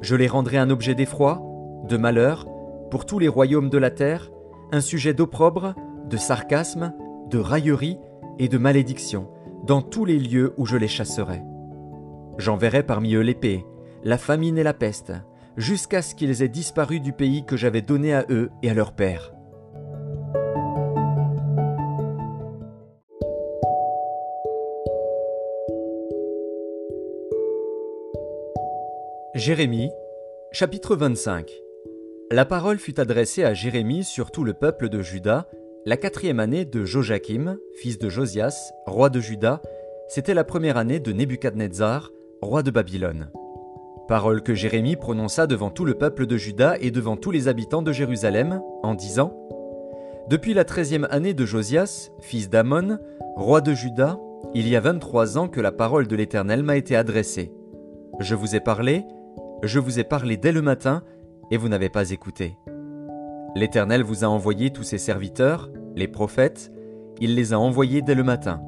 Je 0.00 0.16
les 0.16 0.26
rendrai 0.26 0.56
un 0.56 0.70
objet 0.70 0.94
d'effroi, 0.94 1.49
de 1.90 1.96
malheur, 1.96 2.46
pour 2.90 3.04
tous 3.04 3.18
les 3.18 3.28
royaumes 3.28 3.68
de 3.68 3.76
la 3.76 3.90
terre, 3.90 4.30
un 4.70 4.80
sujet 4.80 5.12
d'opprobre, 5.12 5.74
de 6.08 6.16
sarcasme, 6.16 6.94
de 7.28 7.38
raillerie 7.38 7.98
et 8.38 8.48
de 8.48 8.58
malédiction, 8.58 9.28
dans 9.66 9.82
tous 9.82 10.04
les 10.04 10.18
lieux 10.18 10.54
où 10.56 10.66
je 10.66 10.76
les 10.76 10.88
chasserai. 10.88 11.42
J'enverrai 12.38 12.84
parmi 12.84 13.14
eux 13.14 13.20
l'épée, 13.20 13.66
la 14.04 14.18
famine 14.18 14.56
et 14.56 14.62
la 14.62 14.72
peste, 14.72 15.12
jusqu'à 15.56 16.00
ce 16.00 16.14
qu'ils 16.14 16.42
aient 16.42 16.48
disparu 16.48 17.00
du 17.00 17.12
pays 17.12 17.44
que 17.44 17.56
j'avais 17.56 17.82
donné 17.82 18.14
à 18.14 18.24
eux 18.30 18.50
et 18.62 18.70
à 18.70 18.74
leur 18.74 18.92
père. 18.92 19.34
Jérémie, 29.34 29.90
chapitre 30.52 30.94
25 30.94 31.50
La 32.32 32.44
parole 32.44 32.78
fut 32.78 33.00
adressée 33.00 33.42
à 33.42 33.54
Jérémie 33.54 34.04
sur 34.04 34.30
tout 34.30 34.44
le 34.44 34.52
peuple 34.52 34.88
de 34.88 35.02
Juda, 35.02 35.48
la 35.84 35.96
quatrième 35.96 36.38
année 36.38 36.64
de 36.64 36.84
Joachim, 36.84 37.56
fils 37.74 37.98
de 37.98 38.08
Josias, 38.08 38.70
roi 38.86 39.10
de 39.10 39.18
Juda, 39.18 39.60
c'était 40.08 40.34
la 40.34 40.44
première 40.44 40.76
année 40.76 41.00
de 41.00 41.10
Nebuchadnezzar, 41.10 42.12
roi 42.40 42.62
de 42.62 42.70
Babylone. 42.70 43.32
Parole 44.06 44.42
que 44.42 44.54
Jérémie 44.54 44.94
prononça 44.94 45.48
devant 45.48 45.70
tout 45.70 45.84
le 45.84 45.94
peuple 45.94 46.26
de 46.26 46.36
Juda 46.36 46.76
et 46.80 46.92
devant 46.92 47.16
tous 47.16 47.32
les 47.32 47.48
habitants 47.48 47.82
de 47.82 47.90
Jérusalem, 47.90 48.62
en 48.84 48.94
disant 48.94 49.36
Depuis 50.28 50.54
la 50.54 50.64
treizième 50.64 51.08
année 51.10 51.34
de 51.34 51.44
Josias, 51.44 52.12
fils 52.20 52.48
d'Amon, 52.48 53.00
roi 53.34 53.60
de 53.60 53.74
Juda, 53.74 54.20
il 54.54 54.68
y 54.68 54.76
a 54.76 54.80
vingt-trois 54.80 55.36
ans 55.36 55.48
que 55.48 55.60
la 55.60 55.72
parole 55.72 56.06
de 56.06 56.14
l'Éternel 56.14 56.62
m'a 56.62 56.76
été 56.76 56.94
adressée. 56.94 57.50
Je 58.20 58.36
vous 58.36 58.54
ai 58.54 58.60
parlé, 58.60 59.04
je 59.64 59.80
vous 59.80 59.98
ai 59.98 60.04
parlé 60.04 60.36
dès 60.36 60.52
le 60.52 60.62
matin, 60.62 61.02
et 61.50 61.56
vous 61.56 61.68
n'avez 61.68 61.88
pas 61.88 62.10
écouté. 62.10 62.56
L'Éternel 63.56 64.02
vous 64.02 64.24
a 64.24 64.28
envoyé 64.28 64.70
tous 64.70 64.84
ses 64.84 64.98
serviteurs, 64.98 65.70
les 65.96 66.08
prophètes, 66.08 66.72
il 67.20 67.34
les 67.34 67.52
a 67.52 67.58
envoyés 67.58 68.02
dès 68.02 68.14
le 68.14 68.22
matin. 68.22 68.62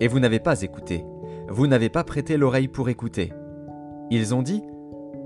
Et 0.00 0.08
vous 0.08 0.18
n'avez 0.18 0.40
pas 0.40 0.62
écouté, 0.62 1.04
vous 1.48 1.66
n'avez 1.66 1.88
pas 1.88 2.04
prêté 2.04 2.36
l'oreille 2.36 2.68
pour 2.68 2.88
écouter. 2.88 3.32
Ils 4.10 4.34
ont 4.34 4.42
dit 4.42 4.62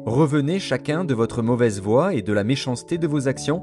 Revenez 0.06 0.58
chacun 0.58 1.04
de 1.04 1.14
votre 1.14 1.42
mauvaise 1.42 1.80
voie 1.80 2.14
et 2.14 2.22
de 2.22 2.32
la 2.32 2.44
méchanceté 2.44 2.98
de 2.98 3.06
vos 3.06 3.28
actions, 3.28 3.62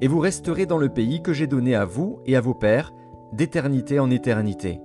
et 0.00 0.08
vous 0.08 0.18
resterez 0.18 0.66
dans 0.66 0.78
le 0.78 0.88
pays 0.88 1.22
que 1.22 1.32
j'ai 1.32 1.46
donné 1.46 1.74
à 1.74 1.84
vous 1.84 2.20
et 2.26 2.36
à 2.36 2.40
vos 2.40 2.54
pères, 2.54 2.92
d'éternité 3.32 3.98
en 3.98 4.10
éternité. 4.10 4.80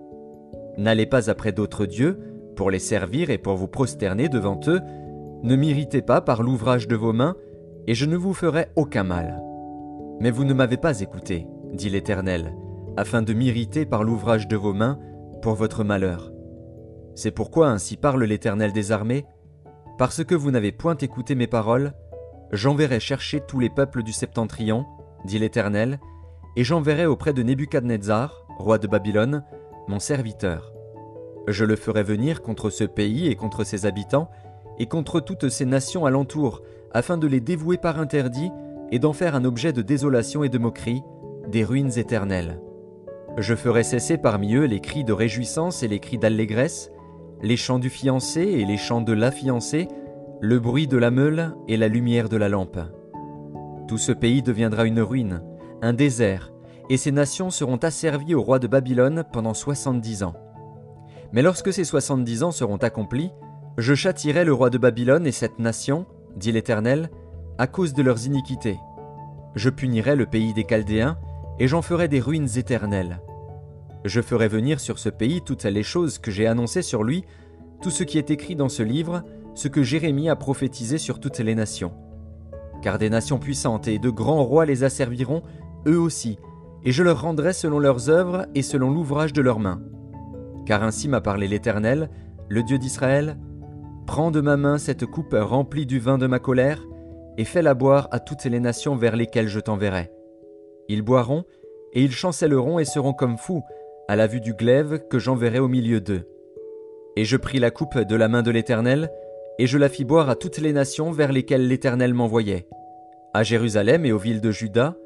N'allez 0.77 1.05
pas 1.05 1.29
après 1.29 1.51
d'autres 1.51 1.85
dieux, 1.85 2.19
pour 2.55 2.69
les 2.69 2.79
servir 2.79 3.29
et 3.29 3.37
pour 3.37 3.55
vous 3.55 3.67
prosterner 3.67 4.29
devant 4.29 4.59
eux, 4.67 4.81
ne 5.43 5.55
m'irritez 5.55 6.01
pas 6.01 6.21
par 6.21 6.43
l'ouvrage 6.43 6.87
de 6.87 6.95
vos 6.95 7.13
mains, 7.13 7.35
et 7.87 7.93
je 7.93 8.05
ne 8.05 8.17
vous 8.17 8.33
ferai 8.33 8.67
aucun 8.75 9.03
mal. 9.03 9.41
Mais 10.19 10.31
vous 10.31 10.43
ne 10.43 10.53
m'avez 10.53 10.77
pas 10.77 10.99
écouté, 11.01 11.47
dit 11.73 11.89
l'Éternel, 11.89 12.53
afin 12.97 13.21
de 13.21 13.33
m'irriter 13.33 13.85
par 13.85 14.03
l'ouvrage 14.03 14.47
de 14.47 14.55
vos 14.55 14.73
mains, 14.73 14.99
pour 15.41 15.55
votre 15.55 15.83
malheur. 15.83 16.31
C'est 17.15 17.31
pourquoi 17.31 17.69
ainsi 17.69 17.97
parle 17.97 18.23
l'Éternel 18.23 18.73
des 18.73 18.91
armées, 18.91 19.25
parce 19.97 20.23
que 20.23 20.35
vous 20.35 20.51
n'avez 20.51 20.71
point 20.71 20.97
écouté 20.97 21.35
mes 21.35 21.47
paroles, 21.47 21.93
j'enverrai 22.51 22.99
chercher 22.99 23.41
tous 23.41 23.59
les 23.59 23.69
peuples 23.69 24.03
du 24.03 24.13
septentrion, 24.13 24.85
dit 25.25 25.39
l'Éternel, 25.39 25.99
et 26.55 26.63
j'enverrai 26.63 27.05
auprès 27.05 27.33
de 27.33 27.43
Nebuchadnezzar, 27.43 28.45
roi 28.57 28.77
de 28.77 28.87
Babylone, 28.87 29.43
mon 29.87 29.99
serviteur. 29.99 30.73
Je 31.47 31.65
le 31.65 31.75
ferai 31.75 32.03
venir 32.03 32.41
contre 32.41 32.69
ce 32.69 32.83
pays 32.83 33.27
et 33.27 33.35
contre 33.35 33.63
ses 33.63 33.85
habitants, 33.85 34.29
et 34.77 34.85
contre 34.85 35.19
toutes 35.19 35.49
ces 35.49 35.65
nations 35.65 36.05
alentour, 36.05 36.61
afin 36.93 37.17
de 37.17 37.27
les 37.27 37.39
dévouer 37.39 37.77
par 37.77 37.99
interdit 37.99 38.51
et 38.91 38.99
d'en 38.99 39.13
faire 39.13 39.35
un 39.35 39.45
objet 39.45 39.73
de 39.73 39.81
désolation 39.81 40.43
et 40.43 40.49
de 40.49 40.57
moquerie, 40.57 41.03
des 41.47 41.63
ruines 41.63 41.97
éternelles. 41.97 42.59
Je 43.37 43.55
ferai 43.55 43.83
cesser 43.83 44.17
parmi 44.17 44.55
eux 44.55 44.65
les 44.65 44.81
cris 44.81 45.03
de 45.03 45.13
réjouissance 45.13 45.83
et 45.83 45.87
les 45.87 45.99
cris 45.99 46.17
d'allégresse, 46.17 46.91
les 47.41 47.57
chants 47.57 47.79
du 47.79 47.89
fiancé 47.89 48.41
et 48.41 48.65
les 48.65 48.77
chants 48.77 49.01
de 49.01 49.13
la 49.13 49.31
fiancée, 49.31 49.87
le 50.41 50.59
bruit 50.59 50.87
de 50.87 50.97
la 50.97 51.11
meule 51.11 51.55
et 51.67 51.77
la 51.77 51.87
lumière 51.87 52.27
de 52.27 52.37
la 52.37 52.49
lampe. 52.49 52.79
Tout 53.87 53.97
ce 53.97 54.11
pays 54.11 54.41
deviendra 54.41 54.85
une 54.85 55.01
ruine, 55.01 55.41
un 55.81 55.93
désert, 55.93 56.51
et 56.89 56.97
ces 56.97 57.11
nations 57.11 57.49
seront 57.49 57.77
asservies 57.77 58.35
au 58.35 58.41
roi 58.41 58.59
de 58.59 58.67
Babylone 58.67 59.23
pendant 59.31 59.53
soixante-dix 59.53 60.23
ans. 60.23 60.33
Mais 61.31 61.41
lorsque 61.41 61.71
ces 61.71 61.85
soixante-dix 61.85 62.43
ans 62.43 62.51
seront 62.51 62.77
accomplis, 62.77 63.31
je 63.77 63.95
châtirai 63.95 64.43
le 64.43 64.53
roi 64.53 64.69
de 64.69 64.77
Babylone 64.77 65.25
et 65.25 65.31
cette 65.31 65.59
nation, 65.59 66.05
dit 66.35 66.51
l'Éternel, 66.51 67.09
à 67.57 67.67
cause 67.67 67.93
de 67.93 68.03
leurs 68.03 68.25
iniquités. 68.25 68.77
Je 69.55 69.69
punirai 69.69 70.15
le 70.15 70.25
pays 70.25 70.53
des 70.53 70.63
Chaldéens, 70.63 71.17
et 71.59 71.67
j'en 71.67 71.81
ferai 71.81 72.07
des 72.07 72.19
ruines 72.19 72.47
éternelles. 72.57 73.19
Je 74.03 74.21
ferai 74.21 74.47
venir 74.47 74.79
sur 74.79 74.97
ce 74.97 75.09
pays 75.09 75.41
toutes 75.41 75.65
les 75.65 75.83
choses 75.83 76.17
que 76.17 76.31
j'ai 76.31 76.47
annoncées 76.47 76.81
sur 76.81 77.03
lui, 77.03 77.23
tout 77.81 77.91
ce 77.91 78.03
qui 78.03 78.17
est 78.17 78.31
écrit 78.31 78.55
dans 78.55 78.69
ce 78.69 78.81
livre, 78.81 79.23
ce 79.53 79.67
que 79.67 79.83
Jérémie 79.83 80.29
a 80.29 80.35
prophétisé 80.35 80.97
sur 80.97 81.19
toutes 81.19 81.39
les 81.39 81.55
nations. 81.55 81.93
Car 82.81 82.97
des 82.97 83.09
nations 83.09 83.37
puissantes 83.37 83.87
et 83.87 83.99
de 83.99 84.09
grands 84.09 84.43
rois 84.43 84.65
les 84.65 84.83
asserviront, 84.83 85.43
eux 85.85 85.99
aussi, 85.99 86.39
et 86.83 86.91
je 86.91 87.03
leur 87.03 87.21
rendrai 87.21 87.53
selon 87.53 87.77
leurs 87.77 88.09
œuvres 88.09 88.47
et 88.55 88.63
selon 88.63 88.89
l'ouvrage 88.89 89.33
de 89.33 89.41
leurs 89.41 89.59
mains. 89.59 89.81
Car 90.65 90.83
ainsi 90.83 91.07
m'a 91.07 91.21
parlé 91.21 91.47
l'Éternel, 91.47 92.09
le 92.49 92.63
Dieu 92.63 92.79
d'Israël, 92.79 93.37
Prends 94.07 94.31
de 94.31 94.41
ma 94.41 94.57
main 94.57 94.77
cette 94.77 95.05
coupe 95.05 95.35
remplie 95.37 95.85
du 95.85 95.99
vin 95.99 96.17
de 96.17 96.27
ma 96.27 96.39
colère, 96.39 96.83
et 97.37 97.45
fais-la 97.45 97.73
boire 97.73 98.07
à 98.11 98.19
toutes 98.19 98.45
les 98.45 98.59
nations 98.59 98.95
vers 98.95 99.15
lesquelles 99.15 99.47
je 99.47 99.59
t'enverrai. 99.59 100.11
Ils 100.89 101.01
boiront, 101.01 101.45
et 101.93 102.03
ils 102.03 102.11
chancelleront 102.11 102.79
et 102.79 102.85
seront 102.85 103.13
comme 103.13 103.37
fous, 103.37 103.63
à 104.07 104.15
la 104.15 104.27
vue 104.27 104.41
du 104.41 104.53
glaive 104.53 105.07
que 105.09 105.19
j'enverrai 105.19 105.59
au 105.59 105.67
milieu 105.67 106.01
d'eux. 106.01 106.27
Et 107.15 107.25
je 107.25 107.37
pris 107.37 107.59
la 107.59 107.71
coupe 107.71 107.97
de 107.99 108.15
la 108.15 108.27
main 108.27 108.41
de 108.41 108.51
l'Éternel, 108.51 109.09
et 109.59 109.67
je 109.67 109.77
la 109.77 109.89
fis 109.89 110.05
boire 110.05 110.29
à 110.29 110.35
toutes 110.35 110.57
les 110.57 110.73
nations 110.73 111.11
vers 111.11 111.31
lesquelles 111.31 111.67
l'Éternel 111.67 112.13
m'envoyait, 112.13 112.67
à 113.33 113.43
Jérusalem 113.43 114.05
et 114.05 114.11
aux 114.11 114.17
villes 114.17 114.41
de 114.41 114.51
Juda, 114.51 114.97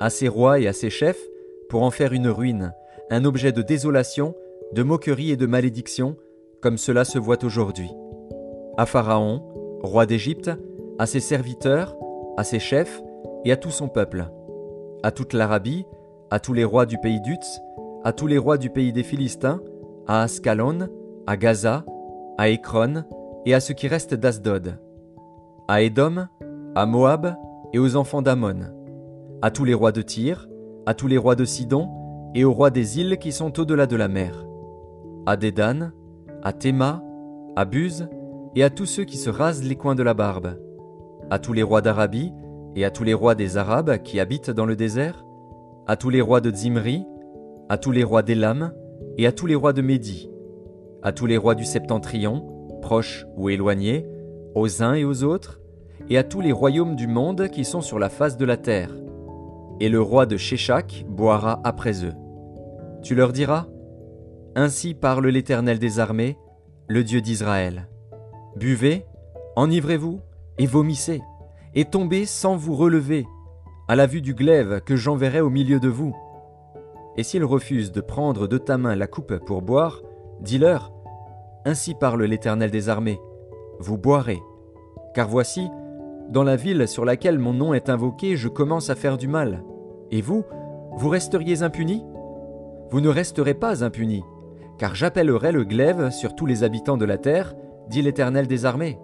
à 0.00 0.10
ses 0.10 0.28
rois 0.28 0.58
et 0.58 0.66
à 0.66 0.72
ses 0.72 0.90
chefs, 0.90 1.22
pour 1.68 1.82
en 1.82 1.90
faire 1.90 2.12
une 2.12 2.28
ruine, 2.28 2.74
un 3.10 3.24
objet 3.24 3.52
de 3.52 3.62
désolation, 3.62 4.34
de 4.72 4.82
moquerie 4.82 5.30
et 5.30 5.36
de 5.36 5.46
malédiction, 5.46 6.16
comme 6.60 6.78
cela 6.78 7.04
se 7.04 7.18
voit 7.18 7.44
aujourd'hui. 7.44 7.90
À 8.76 8.86
Pharaon, 8.86 9.42
roi 9.82 10.06
d'Égypte, 10.06 10.50
à 10.98 11.06
ses 11.06 11.20
serviteurs, 11.20 11.96
à 12.36 12.44
ses 12.44 12.58
chefs 12.58 13.02
et 13.44 13.52
à 13.52 13.56
tout 13.56 13.70
son 13.70 13.88
peuple, 13.88 14.30
à 15.02 15.10
toute 15.10 15.32
l'Arabie, 15.32 15.86
à 16.30 16.40
tous 16.40 16.52
les 16.52 16.64
rois 16.64 16.86
du 16.86 16.98
pays 16.98 17.20
d'Utz, 17.20 17.60
à 18.04 18.12
tous 18.12 18.26
les 18.26 18.38
rois 18.38 18.58
du 18.58 18.70
pays 18.70 18.92
des 18.92 19.02
Philistins, 19.02 19.60
à 20.06 20.22
Ascalon, 20.22 20.88
à 21.26 21.36
Gaza, 21.36 21.84
à 22.38 22.48
Écron 22.48 23.04
et 23.46 23.54
à 23.54 23.60
ce 23.60 23.72
qui 23.72 23.88
reste 23.88 24.14
d'Asdod, 24.14 24.78
à 25.68 25.82
Édom, 25.82 26.26
à 26.74 26.86
Moab 26.86 27.34
et 27.72 27.78
aux 27.78 27.96
enfants 27.96 28.22
d'Ammon, 28.22 28.60
à 29.42 29.50
tous 29.50 29.64
les 29.64 29.74
rois 29.74 29.92
de 29.92 30.02
Tyr, 30.02 30.48
à 30.86 30.94
tous 30.94 31.06
les 31.06 31.18
rois 31.18 31.34
de 31.34 31.44
Sidon 31.44 31.88
et 32.34 32.44
aux 32.44 32.52
rois 32.52 32.70
des 32.70 33.00
îles 33.00 33.18
qui 33.18 33.32
sont 33.32 33.58
au-delà 33.58 33.86
de 33.86 33.96
la 33.96 34.08
mer, 34.08 34.46
à 35.26 35.36
Dédan, 35.36 35.90
à 36.42 36.52
Théma, 36.52 37.02
à 37.56 37.64
Buz 37.64 38.08
et 38.56 38.64
à 38.64 38.70
tous 38.70 38.86
ceux 38.86 39.04
qui 39.04 39.16
se 39.16 39.30
rasent 39.30 39.62
les 39.62 39.76
coins 39.76 39.94
de 39.94 40.02
la 40.02 40.14
barbe, 40.14 40.58
à 41.30 41.38
tous 41.38 41.52
les 41.52 41.62
rois 41.62 41.82
d'Arabie 41.82 42.32
et 42.74 42.84
à 42.84 42.90
tous 42.90 43.04
les 43.04 43.14
rois 43.14 43.34
des 43.34 43.56
Arabes 43.56 43.98
qui 44.02 44.18
habitent 44.20 44.50
dans 44.50 44.66
le 44.66 44.76
désert, 44.76 45.24
à 45.86 45.96
tous 45.96 46.10
les 46.10 46.20
rois 46.20 46.40
de 46.40 46.54
Zimri, 46.54 47.04
à 47.68 47.78
tous 47.78 47.92
les 47.92 48.04
rois 48.04 48.22
d'Élam 48.22 48.72
et 49.18 49.26
à 49.26 49.32
tous 49.32 49.46
les 49.46 49.54
rois 49.54 49.72
de 49.72 49.82
Médie, 49.82 50.30
à 51.02 51.12
tous 51.12 51.26
les 51.26 51.36
rois 51.36 51.54
du 51.54 51.64
septentrion, 51.64 52.46
proches 52.82 53.26
ou 53.36 53.48
éloignés, 53.48 54.06
aux 54.54 54.82
uns 54.82 54.94
et 54.94 55.04
aux 55.04 55.22
autres, 55.22 55.60
et 56.08 56.18
à 56.18 56.24
tous 56.24 56.40
les 56.40 56.52
royaumes 56.52 56.96
du 56.96 57.06
monde 57.06 57.48
qui 57.48 57.64
sont 57.64 57.80
sur 57.80 57.98
la 57.98 58.08
face 58.08 58.36
de 58.36 58.44
la 58.44 58.56
terre. 58.56 58.90
Et 59.78 59.88
le 59.88 60.00
roi 60.00 60.26
de 60.26 60.36
Sheshak 60.36 61.04
boira 61.08 61.60
après 61.64 62.04
eux. 62.04 62.14
Tu 63.02 63.14
leur 63.14 63.32
diras 63.32 63.66
Ainsi 64.56 64.94
parle 64.94 65.28
l'Éternel 65.28 65.78
des 65.78 66.00
armées, 66.00 66.36
le 66.88 67.04
Dieu 67.04 67.20
d'Israël. 67.20 67.89
Buvez, 68.56 69.06
enivrez-vous, 69.56 70.20
et 70.58 70.66
vomissez, 70.66 71.22
et 71.74 71.84
tombez 71.84 72.26
sans 72.26 72.56
vous 72.56 72.74
relever, 72.74 73.26
à 73.88 73.96
la 73.96 74.06
vue 74.06 74.20
du 74.20 74.34
glaive 74.34 74.80
que 74.84 74.96
j'enverrai 74.96 75.40
au 75.40 75.50
milieu 75.50 75.80
de 75.80 75.88
vous. 75.88 76.14
Et 77.16 77.22
s'ils 77.22 77.44
refusent 77.44 77.92
de 77.92 78.00
prendre 78.00 78.46
de 78.46 78.58
ta 78.58 78.78
main 78.78 78.94
la 78.94 79.06
coupe 79.06 79.36
pour 79.38 79.62
boire, 79.62 80.02
dis-leur, 80.40 80.92
Ainsi 81.64 81.94
parle 81.94 82.24
l'Éternel 82.24 82.70
des 82.70 82.88
armées, 82.88 83.20
vous 83.78 83.98
boirez. 83.98 84.40
Car 85.14 85.28
voici, 85.28 85.68
dans 86.30 86.44
la 86.44 86.56
ville 86.56 86.86
sur 86.88 87.04
laquelle 87.04 87.38
mon 87.38 87.52
nom 87.52 87.74
est 87.74 87.88
invoqué, 87.88 88.36
je 88.36 88.48
commence 88.48 88.90
à 88.90 88.94
faire 88.94 89.18
du 89.18 89.28
mal. 89.28 89.64
Et 90.10 90.22
vous, 90.22 90.44
vous 90.96 91.08
resteriez 91.08 91.62
impunis? 91.62 92.04
Vous 92.90 93.00
ne 93.00 93.08
resterez 93.08 93.54
pas 93.54 93.84
impunis, 93.84 94.24
car 94.78 94.94
j'appellerai 94.94 95.52
le 95.52 95.64
glaive 95.64 96.10
sur 96.10 96.34
tous 96.34 96.46
les 96.46 96.64
habitants 96.64 96.96
de 96.96 97.04
la 97.04 97.18
terre, 97.18 97.54
dit 97.90 98.00
l'Éternel 98.00 98.46
des 98.46 98.64
armées. 98.64 98.98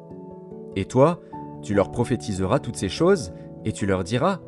Et 0.77 0.87
toi, 0.87 1.21
tu 1.63 1.75
leur 1.75 1.91
prophétiseras 1.91 2.61
toutes 2.61 2.77
ces 2.77 2.89
choses, 2.89 3.33
et 3.65 3.73
tu 3.73 3.85
leur 3.85 4.05
diras, 4.05 4.41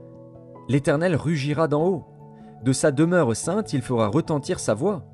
L'Éternel 0.68 1.16
rugira 1.16 1.66
d'en 1.66 1.84
haut. 1.84 2.04
De 2.62 2.72
sa 2.72 2.92
demeure 2.92 3.34
sainte, 3.34 3.72
il 3.72 3.82
fera 3.82 4.08
retentir 4.08 4.60
sa 4.60 4.74
voix. 4.74 5.04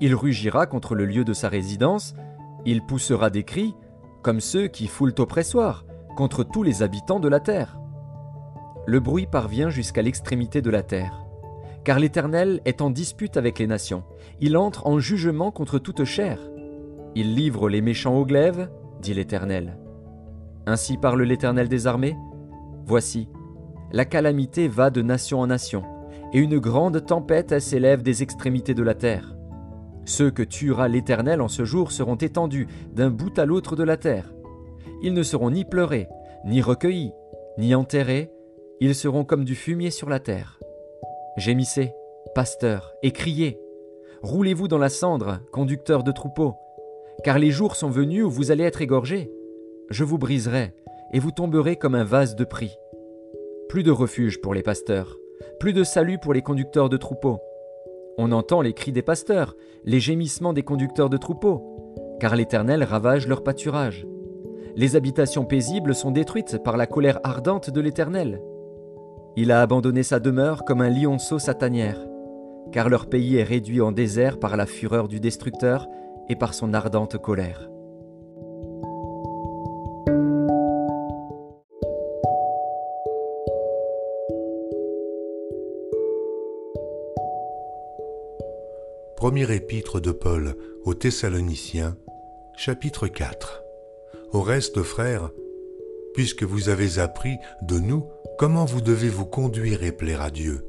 Il 0.00 0.14
rugira 0.14 0.66
contre 0.66 0.94
le 0.94 1.06
lieu 1.06 1.24
de 1.24 1.32
sa 1.32 1.48
résidence, 1.48 2.14
il 2.64 2.82
poussera 2.82 3.30
des 3.30 3.44
cris, 3.44 3.74
comme 4.22 4.40
ceux 4.40 4.68
qui 4.68 4.86
foulent 4.86 5.14
au 5.18 5.26
pressoir, 5.26 5.84
contre 6.16 6.44
tous 6.44 6.62
les 6.62 6.82
habitants 6.82 7.20
de 7.20 7.28
la 7.28 7.40
terre. 7.40 7.78
Le 8.86 9.00
bruit 9.00 9.26
parvient 9.26 9.70
jusqu'à 9.70 10.02
l'extrémité 10.02 10.62
de 10.62 10.70
la 10.70 10.82
terre. 10.82 11.24
Car 11.84 11.98
l'Éternel 11.98 12.60
est 12.64 12.80
en 12.80 12.90
dispute 12.90 13.36
avec 13.36 13.58
les 13.58 13.66
nations, 13.66 14.04
il 14.40 14.56
entre 14.56 14.86
en 14.86 14.98
jugement 14.98 15.50
contre 15.50 15.78
toute 15.78 16.04
chair. 16.04 16.38
Il 17.14 17.34
livre 17.34 17.68
les 17.68 17.82
méchants 17.82 18.16
au 18.16 18.24
glaive, 18.24 18.70
dit 19.00 19.12
l'Éternel. 19.12 19.76
Ainsi 20.66 20.96
parle 20.96 21.22
l'Éternel 21.22 21.68
des 21.68 21.86
armées. 21.86 22.16
Voici, 22.86 23.28
la 23.92 24.06
calamité 24.06 24.68
va 24.68 24.88
de 24.88 25.02
nation 25.02 25.40
en 25.40 25.46
nation, 25.46 25.82
et 26.32 26.38
une 26.38 26.58
grande 26.58 27.04
tempête 27.04 27.58
s'élève 27.60 28.02
des 28.02 28.22
extrémités 28.22 28.74
de 28.74 28.82
la 28.82 28.94
terre. 28.94 29.36
Ceux 30.04 30.30
que 30.30 30.42
tuera 30.42 30.88
l'Éternel 30.88 31.42
en 31.42 31.48
ce 31.48 31.64
jour 31.64 31.92
seront 31.92 32.16
étendus 32.16 32.66
d'un 32.92 33.10
bout 33.10 33.38
à 33.38 33.44
l'autre 33.44 33.76
de 33.76 33.84
la 33.84 33.98
terre. 33.98 34.32
Ils 35.02 35.12
ne 35.12 35.22
seront 35.22 35.50
ni 35.50 35.64
pleurés, 35.64 36.08
ni 36.46 36.62
recueillis, 36.62 37.12
ni 37.58 37.74
enterrés, 37.74 38.32
ils 38.80 38.94
seront 38.94 39.24
comme 39.24 39.44
du 39.44 39.54
fumier 39.54 39.90
sur 39.90 40.08
la 40.08 40.18
terre. 40.18 40.58
Gémissez, 41.36 41.92
pasteurs, 42.34 42.94
et 43.02 43.12
criez. 43.12 43.60
Roulez-vous 44.22 44.68
dans 44.68 44.78
la 44.78 44.88
cendre, 44.88 45.40
conducteurs 45.52 46.02
de 46.02 46.12
troupeaux, 46.12 46.56
car 47.24 47.38
les 47.38 47.50
jours 47.50 47.76
sont 47.76 47.90
venus 47.90 48.24
où 48.24 48.30
vous 48.30 48.50
allez 48.50 48.64
être 48.64 48.82
égorgés. 48.82 49.30
Je 49.90 50.04
vous 50.04 50.18
briserai, 50.18 50.74
et 51.12 51.18
vous 51.18 51.30
tomberez 51.30 51.76
comme 51.76 51.94
un 51.94 52.04
vase 52.04 52.34
de 52.36 52.44
prix. 52.44 52.76
Plus 53.68 53.82
de 53.82 53.90
refuge 53.90 54.40
pour 54.40 54.54
les 54.54 54.62
pasteurs, 54.62 55.18
plus 55.60 55.72
de 55.72 55.84
salut 55.84 56.18
pour 56.18 56.34
les 56.34 56.42
conducteurs 56.42 56.88
de 56.88 56.96
troupeaux. 56.96 57.40
On 58.18 58.32
entend 58.32 58.60
les 58.60 58.74
cris 58.74 58.92
des 58.92 59.02
pasteurs, 59.02 59.56
les 59.84 60.00
gémissements 60.00 60.52
des 60.52 60.62
conducteurs 60.62 61.08
de 61.08 61.16
troupeaux, 61.16 61.62
car 62.20 62.36
l'Éternel 62.36 62.84
ravage 62.84 63.26
leur 63.26 63.42
pâturage. 63.42 64.06
Les 64.76 64.96
habitations 64.96 65.44
paisibles 65.44 65.94
sont 65.94 66.10
détruites 66.10 66.62
par 66.62 66.76
la 66.76 66.86
colère 66.86 67.20
ardente 67.24 67.70
de 67.70 67.80
l'Éternel. 67.80 68.42
Il 69.36 69.50
a 69.50 69.62
abandonné 69.62 70.02
sa 70.02 70.20
demeure 70.20 70.64
comme 70.64 70.82
un 70.82 70.90
lionceau 70.90 71.38
sa 71.38 71.54
tanière. 71.54 72.06
car 72.70 72.88
leur 72.88 73.06
pays 73.06 73.36
est 73.36 73.42
réduit 73.42 73.80
en 73.80 73.92
désert 73.92 74.38
par 74.38 74.56
la 74.56 74.66
fureur 74.66 75.08
du 75.08 75.20
destructeur 75.20 75.88
par 76.36 76.54
son 76.54 76.74
ardente 76.74 77.18
colère. 77.18 77.68
Premier 89.16 89.54
épître 89.54 90.00
de 90.00 90.10
Paul 90.10 90.56
aux 90.84 90.94
Thessaloniciens, 90.94 91.96
chapitre 92.56 93.06
4. 93.06 93.62
Au 94.32 94.42
reste, 94.42 94.82
frères, 94.82 95.30
puisque 96.12 96.42
vous 96.42 96.68
avez 96.68 96.98
appris 96.98 97.36
de 97.62 97.78
nous 97.78 98.08
comment 98.36 98.64
vous 98.64 98.80
devez 98.80 99.08
vous 99.08 99.26
conduire 99.26 99.84
et 99.84 99.92
plaire 99.92 100.22
à 100.22 100.32
Dieu, 100.32 100.66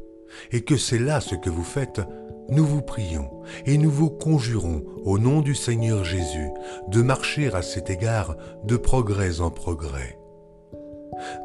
et 0.52 0.64
que 0.64 0.78
c'est 0.78 1.00
là 1.00 1.20
ce 1.20 1.34
que 1.34 1.50
vous 1.50 1.64
faites, 1.64 2.02
nous 2.50 2.66
vous 2.66 2.82
prions 2.82 3.30
et 3.66 3.78
nous 3.78 3.92
vous 3.92 4.10
conjurons 4.10 4.84
au 5.04 5.20
nom 5.20 5.42
du 5.42 5.56
Seigneur 5.56 6.04
Jésus 6.04 6.50
de 6.90 7.02
marcher 7.02 7.54
à 7.54 7.62
cet 7.62 7.90
égard 7.90 8.36
de 8.64 8.78
progrès 8.78 9.42
en 9.42 9.50
progrès. 9.50 10.18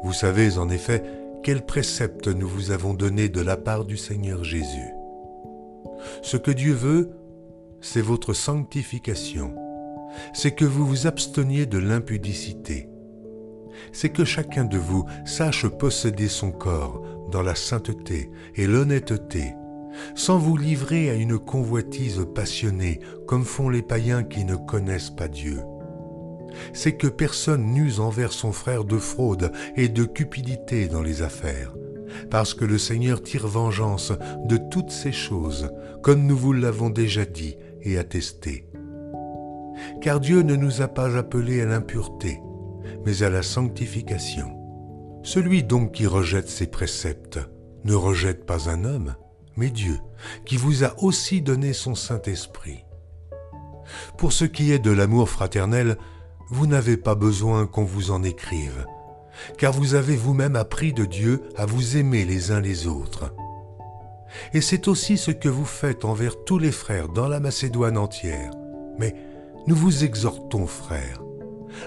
Vous 0.03 0.13
savez 0.13 0.57
en 0.57 0.69
effet 0.69 1.03
quels 1.43 1.65
préceptes 1.65 2.27
nous 2.27 2.47
vous 2.47 2.71
avons 2.71 2.93
donnés 2.93 3.29
de 3.29 3.41
la 3.41 3.57
part 3.57 3.85
du 3.85 3.97
Seigneur 3.97 4.43
Jésus. 4.43 4.93
Ce 6.21 6.37
que 6.37 6.51
Dieu 6.51 6.73
veut, 6.73 7.11
c'est 7.81 8.01
votre 8.01 8.33
sanctification, 8.33 9.55
c'est 10.33 10.51
que 10.51 10.65
vous 10.65 10.85
vous 10.85 11.07
absteniez 11.07 11.65
de 11.65 11.77
l'impudicité, 11.77 12.89
c'est 13.91 14.09
que 14.09 14.25
chacun 14.25 14.65
de 14.65 14.77
vous 14.77 15.05
sache 15.25 15.67
posséder 15.67 16.27
son 16.27 16.51
corps 16.51 17.01
dans 17.31 17.41
la 17.41 17.55
sainteté 17.55 18.29
et 18.55 18.67
l'honnêteté, 18.67 19.53
sans 20.15 20.37
vous 20.37 20.57
livrer 20.57 21.09
à 21.09 21.15
une 21.15 21.37
convoitise 21.37 22.25
passionnée 22.33 22.99
comme 23.27 23.45
font 23.45 23.69
les 23.69 23.81
païens 23.81 24.23
qui 24.23 24.45
ne 24.45 24.55
connaissent 24.55 25.09
pas 25.09 25.27
Dieu. 25.27 25.61
C'est 26.73 26.93
que 26.93 27.07
personne 27.07 27.73
n'use 27.73 27.99
envers 27.99 28.31
son 28.31 28.51
frère 28.51 28.83
de 28.83 28.97
fraude 28.97 29.51
et 29.75 29.87
de 29.87 30.03
cupidité 30.03 30.87
dans 30.87 31.01
les 31.01 31.21
affaires, 31.21 31.73
parce 32.29 32.53
que 32.53 32.65
le 32.65 32.77
Seigneur 32.77 33.21
tire 33.21 33.47
vengeance 33.47 34.13
de 34.45 34.57
toutes 34.57 34.91
ces 34.91 35.11
choses, 35.11 35.69
comme 36.01 36.25
nous 36.25 36.37
vous 36.37 36.53
l'avons 36.53 36.89
déjà 36.89 37.25
dit 37.25 37.57
et 37.81 37.97
attesté. 37.97 38.65
Car 40.01 40.19
Dieu 40.19 40.41
ne 40.41 40.55
nous 40.55 40.81
a 40.81 40.87
pas 40.87 41.17
appelés 41.17 41.61
à 41.61 41.65
l'impureté, 41.65 42.41
mais 43.05 43.23
à 43.23 43.29
la 43.29 43.43
sanctification. 43.43 44.55
Celui 45.23 45.63
donc 45.63 45.93
qui 45.93 46.07
rejette 46.07 46.49
ses 46.49 46.67
préceptes 46.67 47.39
ne 47.83 47.93
rejette 47.93 48.45
pas 48.45 48.69
un 48.69 48.83
homme, 48.83 49.15
mais 49.59 49.69
Dieu, 49.69 49.99
qui 50.45 50.55
vous 50.55 50.85
a 50.85 50.97
aussi 51.03 51.41
donné 51.41 51.73
son 51.73 51.93
Saint-Esprit. 51.93 52.85
Pour 54.17 54.31
ce 54.31 54.45
qui 54.45 54.71
est 54.71 54.79
de 54.79 54.91
l'amour 54.91 55.29
fraternel, 55.29 55.97
vous 56.49 56.65
n'avez 56.65 56.95
pas 56.95 57.15
besoin 57.15 57.67
qu'on 57.67 57.83
vous 57.83 58.11
en 58.11 58.23
écrive, 58.23 58.85
car 59.57 59.73
vous 59.73 59.95
avez 59.95 60.15
vous-même 60.15 60.55
appris 60.55 60.93
de 60.93 61.03
Dieu 61.03 61.43
à 61.57 61.65
vous 61.65 61.97
aimer 61.97 62.23
les 62.23 62.51
uns 62.51 62.61
les 62.61 62.87
autres. 62.87 63.33
Et 64.53 64.61
c'est 64.61 64.87
aussi 64.87 65.17
ce 65.17 65.31
que 65.31 65.49
vous 65.49 65.65
faites 65.65 66.05
envers 66.05 66.41
tous 66.45 66.57
les 66.57 66.71
frères 66.71 67.09
dans 67.09 67.27
la 67.27 67.41
Macédoine 67.41 67.97
entière. 67.97 68.51
Mais 68.97 69.13
nous 69.67 69.75
vous 69.75 70.05
exhortons, 70.05 70.67
frères, 70.67 71.21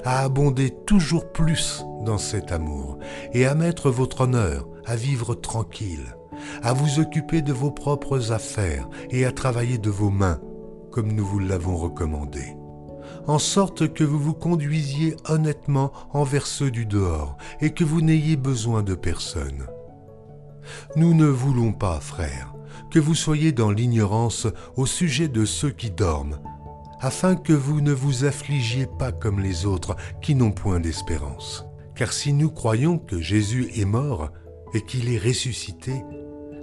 à 0.04 0.22
abonder 0.22 0.70
toujours 0.86 1.32
plus 1.32 1.84
dans 2.04 2.18
cet 2.18 2.52
amour 2.52 2.98
et 3.32 3.46
à 3.46 3.54
mettre 3.54 3.90
votre 3.90 4.22
honneur 4.22 4.68
à 4.84 4.94
vivre 4.96 5.34
tranquille, 5.34 6.16
à 6.62 6.72
vous 6.72 7.00
occuper 7.00 7.42
de 7.42 7.52
vos 7.52 7.70
propres 7.70 8.32
affaires 8.32 8.88
et 9.10 9.24
à 9.24 9.32
travailler 9.32 9.78
de 9.78 9.90
vos 9.90 10.10
mains, 10.10 10.40
comme 10.90 11.12
nous 11.12 11.24
vous 11.24 11.38
l'avons 11.38 11.76
recommandé 11.76 12.56
en 13.26 13.38
sorte 13.38 13.92
que 13.92 14.04
vous 14.04 14.18
vous 14.18 14.34
conduisiez 14.34 15.16
honnêtement 15.28 15.92
envers 16.12 16.46
ceux 16.46 16.70
du 16.70 16.86
dehors, 16.86 17.36
et 17.60 17.70
que 17.70 17.84
vous 17.84 18.00
n'ayez 18.00 18.36
besoin 18.36 18.82
de 18.82 18.94
personne. 18.94 19.66
Nous 20.96 21.14
ne 21.14 21.26
voulons 21.26 21.72
pas, 21.72 22.00
frères, 22.00 22.54
que 22.90 22.98
vous 22.98 23.14
soyez 23.14 23.52
dans 23.52 23.70
l'ignorance 23.70 24.46
au 24.76 24.86
sujet 24.86 25.28
de 25.28 25.44
ceux 25.44 25.70
qui 25.70 25.90
dorment, 25.90 26.38
afin 27.00 27.34
que 27.34 27.52
vous 27.52 27.80
ne 27.80 27.92
vous 27.92 28.24
affligiez 28.24 28.86
pas 28.86 29.12
comme 29.12 29.40
les 29.40 29.66
autres 29.66 29.96
qui 30.20 30.34
n'ont 30.34 30.52
point 30.52 30.80
d'espérance. 30.80 31.64
Car 31.94 32.12
si 32.12 32.32
nous 32.32 32.50
croyons 32.50 32.98
que 32.98 33.20
Jésus 33.20 33.70
est 33.76 33.84
mort 33.84 34.30
et 34.72 34.82
qu'il 34.82 35.12
est 35.12 35.18
ressuscité, 35.18 36.04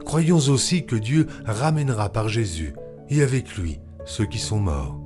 croyons 0.05 0.39
aussi 0.49 0.85
que 0.85 0.95
Dieu 0.95 1.27
ramènera 1.45 2.09
par 2.09 2.29
Jésus 2.29 2.73
et 3.09 3.21
avec 3.21 3.57
lui 3.57 3.79
ceux 4.05 4.25
qui 4.25 4.39
sont 4.39 4.59
morts. 4.59 4.99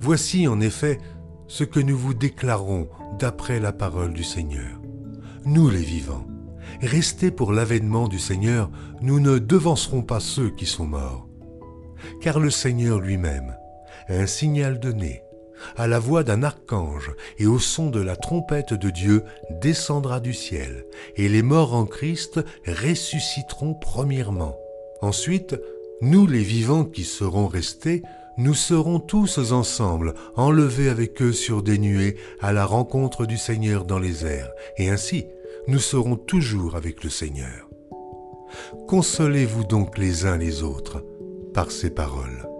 Voici 0.00 0.48
en 0.48 0.60
effet 0.60 0.98
ce 1.46 1.64
que 1.64 1.80
nous 1.80 1.96
vous 1.96 2.14
déclarons 2.14 2.88
d'après 3.18 3.60
la 3.60 3.72
parole 3.72 4.12
du 4.12 4.24
Seigneur. 4.24 4.80
Nous 5.44 5.68
les 5.68 5.82
vivants, 5.82 6.26
restés 6.80 7.30
pour 7.30 7.52
l'avènement 7.52 8.08
du 8.08 8.18
Seigneur, 8.18 8.70
nous 9.02 9.20
ne 9.20 9.38
devancerons 9.38 10.02
pas 10.02 10.20
ceux 10.20 10.50
qui 10.50 10.66
sont 10.66 10.86
morts. 10.86 11.28
Car 12.20 12.40
le 12.40 12.50
Seigneur 12.50 13.00
lui-même, 13.00 13.56
un 14.08 14.26
signal 14.26 14.80
donné, 14.80 15.22
à 15.76 15.86
la 15.86 15.98
voix 15.98 16.24
d'un 16.24 16.42
archange 16.42 17.12
et 17.38 17.46
au 17.46 17.58
son 17.58 17.90
de 17.90 18.00
la 18.00 18.16
trompette 18.16 18.74
de 18.74 18.90
Dieu, 18.90 19.24
descendra 19.50 20.20
du 20.20 20.34
ciel, 20.34 20.84
et 21.16 21.28
les 21.28 21.42
morts 21.42 21.74
en 21.74 21.86
Christ 21.86 22.40
ressusciteront 22.66 23.74
premièrement. 23.74 24.56
Ensuite, 25.00 25.56
nous 26.00 26.26
les 26.26 26.42
vivants 26.42 26.84
qui 26.84 27.04
serons 27.04 27.46
restés, 27.46 28.02
nous 28.36 28.54
serons 28.54 28.98
tous 28.98 29.38
ensemble 29.52 30.14
enlevés 30.34 30.88
avec 30.88 31.22
eux 31.22 31.32
sur 31.32 31.62
des 31.62 31.78
nuées 31.78 32.16
à 32.40 32.52
la 32.52 32.66
rencontre 32.66 33.26
du 33.26 33.36
Seigneur 33.36 33.84
dans 33.84 33.98
les 33.98 34.26
airs, 34.26 34.50
et 34.76 34.90
ainsi 34.90 35.26
nous 35.68 35.78
serons 35.78 36.16
toujours 36.16 36.76
avec 36.76 37.04
le 37.04 37.10
Seigneur. 37.10 37.68
Consolez-vous 38.88 39.64
donc 39.64 39.98
les 39.98 40.26
uns 40.26 40.36
les 40.36 40.62
autres 40.62 41.04
par 41.52 41.70
ces 41.70 41.90
paroles. 41.90 42.53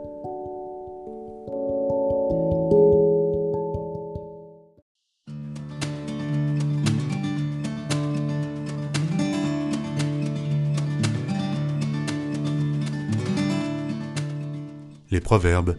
Les 15.14 15.20
Proverbes, 15.20 15.76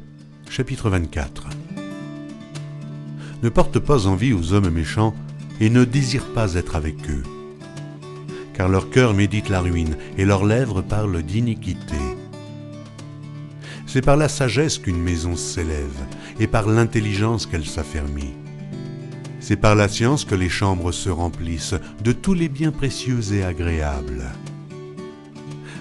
chapitre 0.49 0.89
24. 0.89 1.49
Ne 3.43 3.49
porte 3.49 3.79
pas 3.79 4.07
envie 4.07 4.31
aux 4.31 4.53
hommes 4.53 4.69
méchants 4.69 5.13
et 5.59 5.69
ne 5.69 5.83
désire 5.83 6.23
pas 6.33 6.53
être 6.53 6.77
avec 6.77 6.95
eux. 7.09 7.23
Car 8.53 8.69
leur 8.69 8.89
cœur 8.89 9.13
médite 9.13 9.49
la 9.49 9.59
ruine 9.59 9.97
et 10.17 10.23
leurs 10.23 10.45
lèvres 10.45 10.81
parlent 10.81 11.21
d'iniquité. 11.21 11.97
C'est 13.85 14.05
par 14.05 14.15
la 14.15 14.29
sagesse 14.29 14.77
qu'une 14.77 15.03
maison 15.03 15.35
s'élève 15.35 16.05
et 16.39 16.47
par 16.47 16.69
l'intelligence 16.69 17.45
qu'elle 17.45 17.65
s'affermit. 17.65 18.35
C'est 19.41 19.57
par 19.57 19.75
la 19.75 19.89
science 19.89 20.23
que 20.23 20.35
les 20.35 20.47
chambres 20.47 20.93
se 20.93 21.09
remplissent 21.09 21.75
de 22.01 22.13
tous 22.13 22.35
les 22.35 22.47
biens 22.47 22.71
précieux 22.71 23.33
et 23.33 23.43
agréables. 23.43 24.31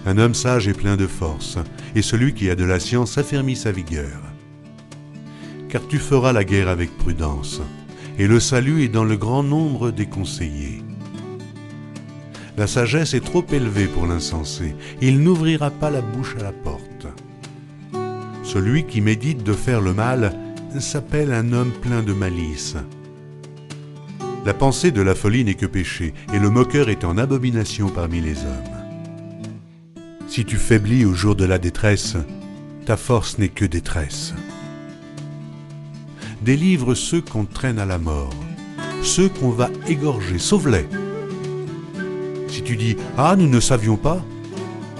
Un 0.06 0.18
homme 0.18 0.34
sage 0.34 0.68
est 0.68 0.74
plein 0.74 0.96
de 0.96 1.06
force, 1.06 1.58
et 1.94 2.02
celui 2.02 2.34
qui 2.34 2.50
a 2.50 2.54
de 2.54 2.64
la 2.64 2.78
science 2.78 3.16
affermit 3.16 3.56
sa 3.56 3.72
vigueur. 3.72 4.20
Car 5.70 5.86
tu 5.88 5.98
feras 5.98 6.32
la 6.32 6.44
guerre 6.44 6.68
avec 6.68 6.96
prudence, 6.98 7.62
et 8.18 8.26
le 8.26 8.38
salut 8.38 8.84
est 8.84 8.88
dans 8.88 9.04
le 9.04 9.16
grand 9.16 9.42
nombre 9.42 9.90
des 9.90 10.06
conseillers. 10.06 10.82
La 12.56 12.66
sagesse 12.66 13.14
est 13.14 13.24
trop 13.24 13.44
élevée 13.50 13.86
pour 13.86 14.06
l'insensé, 14.06 14.76
il 15.00 15.20
n'ouvrira 15.20 15.70
pas 15.70 15.90
la 15.90 16.02
bouche 16.02 16.36
à 16.38 16.42
la 16.42 16.52
porte. 16.52 17.06
Celui 18.42 18.84
qui 18.84 19.00
médite 19.00 19.42
de 19.42 19.54
faire 19.54 19.80
le 19.80 19.94
mal 19.94 20.32
s'appelle 20.78 21.32
un 21.32 21.52
homme 21.52 21.72
plein 21.80 22.02
de 22.02 22.12
malice. 22.12 22.76
La 24.44 24.52
pensée 24.52 24.90
de 24.90 25.00
la 25.00 25.14
folie 25.14 25.44
n'est 25.44 25.54
que 25.54 25.66
péché, 25.66 26.12
et 26.34 26.38
le 26.38 26.50
moqueur 26.50 26.90
est 26.90 27.04
en 27.04 27.16
abomination 27.16 27.88
parmi 27.88 28.20
les 28.20 28.36
hommes. 28.38 28.73
Si 30.34 30.44
tu 30.44 30.56
faiblis 30.56 31.04
au 31.04 31.14
jour 31.14 31.36
de 31.36 31.44
la 31.44 31.58
détresse, 31.58 32.16
ta 32.86 32.96
force 32.96 33.38
n'est 33.38 33.50
que 33.50 33.64
détresse. 33.64 34.34
Délivre 36.42 36.94
ceux 36.94 37.20
qu'on 37.20 37.44
traîne 37.44 37.78
à 37.78 37.86
la 37.86 37.98
mort, 37.98 38.34
ceux 39.00 39.28
qu'on 39.28 39.50
va 39.50 39.70
égorger, 39.86 40.40
sauve-les. 40.40 40.88
Si 42.48 42.64
tu 42.64 42.76
dis 42.76 42.96
Ah, 43.16 43.36
nous 43.38 43.46
ne 43.46 43.60
savions 43.60 43.96
pas, 43.96 44.24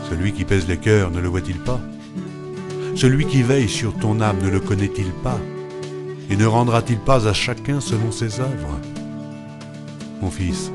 celui 0.09 0.33
qui 0.33 0.45
pèse 0.45 0.69
les 0.69 0.77
cœurs 0.77 1.11
ne 1.11 1.19
le 1.19 1.27
voit-il 1.27 1.59
pas? 1.59 1.81
Celui 2.95 3.27
qui 3.27 3.43
veille 3.43 3.69
sur 3.69 3.93
ton 3.93 4.21
âme 4.21 4.39
ne 4.41 4.51
le 4.51 4.61
connaît-il 4.61 5.11
pas? 5.25 5.41
Et 6.31 6.37
ne 6.37 6.47
rendra-t-il 6.47 7.01
pas 7.01 7.27
à 7.27 7.33
chacun 7.33 7.81
selon 7.81 8.13
ses 8.13 8.39
œuvres? 8.39 8.81
Mon 10.23 10.31
fils, 10.31 10.71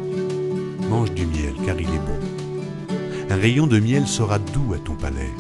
mange 0.89 1.13
du 1.13 1.26
miel 1.26 1.54
car 1.65 1.80
il 1.80 1.88
est 1.88 2.06
bon 2.06 2.29
un 3.30 3.36
rayon 3.36 3.68
de 3.68 3.80
miel 3.80 4.08
sera 4.08 4.39
doux 4.39 4.74
à 4.74 4.78
ton 4.80 4.96
palais. 4.96 5.34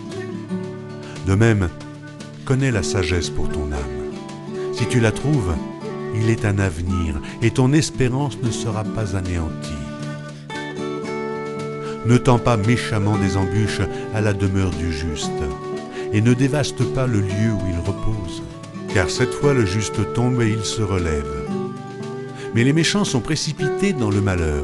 De 1.25 1.35
même, 1.35 1.69
connais 2.45 2.71
la 2.71 2.83
sagesse 2.83 3.29
pour 3.29 3.49
ton 3.49 3.71
âme. 3.71 3.99
Si 4.73 4.85
tu 4.85 4.99
la 4.99 5.11
trouves, 5.11 5.55
il 6.15 6.29
est 6.29 6.45
un 6.45 6.59
avenir 6.59 7.19
et 7.41 7.51
ton 7.51 7.73
espérance 7.73 8.37
ne 8.41 8.51
sera 8.51 8.83
pas 8.83 9.15
anéantie. 9.15 9.73
Ne 12.05 12.17
tends 12.17 12.39
pas 12.39 12.57
méchamment 12.57 13.17
des 13.17 13.37
embûches 13.37 13.81
à 14.13 14.21
la 14.21 14.33
demeure 14.33 14.71
du 14.71 14.91
juste, 14.91 15.29
et 16.13 16.21
ne 16.21 16.33
dévaste 16.33 16.83
pas 16.93 17.05
le 17.07 17.19
lieu 17.19 17.51
où 17.51 17.61
il 17.69 17.79
repose, 17.79 18.41
car 18.93 19.09
cette 19.09 19.33
fois 19.33 19.53
le 19.53 19.65
juste 19.65 20.13
tombe 20.13 20.41
et 20.41 20.49
il 20.49 20.63
se 20.63 20.81
relève. 20.81 21.47
Mais 22.55 22.63
les 22.63 22.73
méchants 22.73 23.03
sont 23.03 23.19
précipités 23.19 23.93
dans 23.93 24.09
le 24.09 24.21
malheur. 24.21 24.63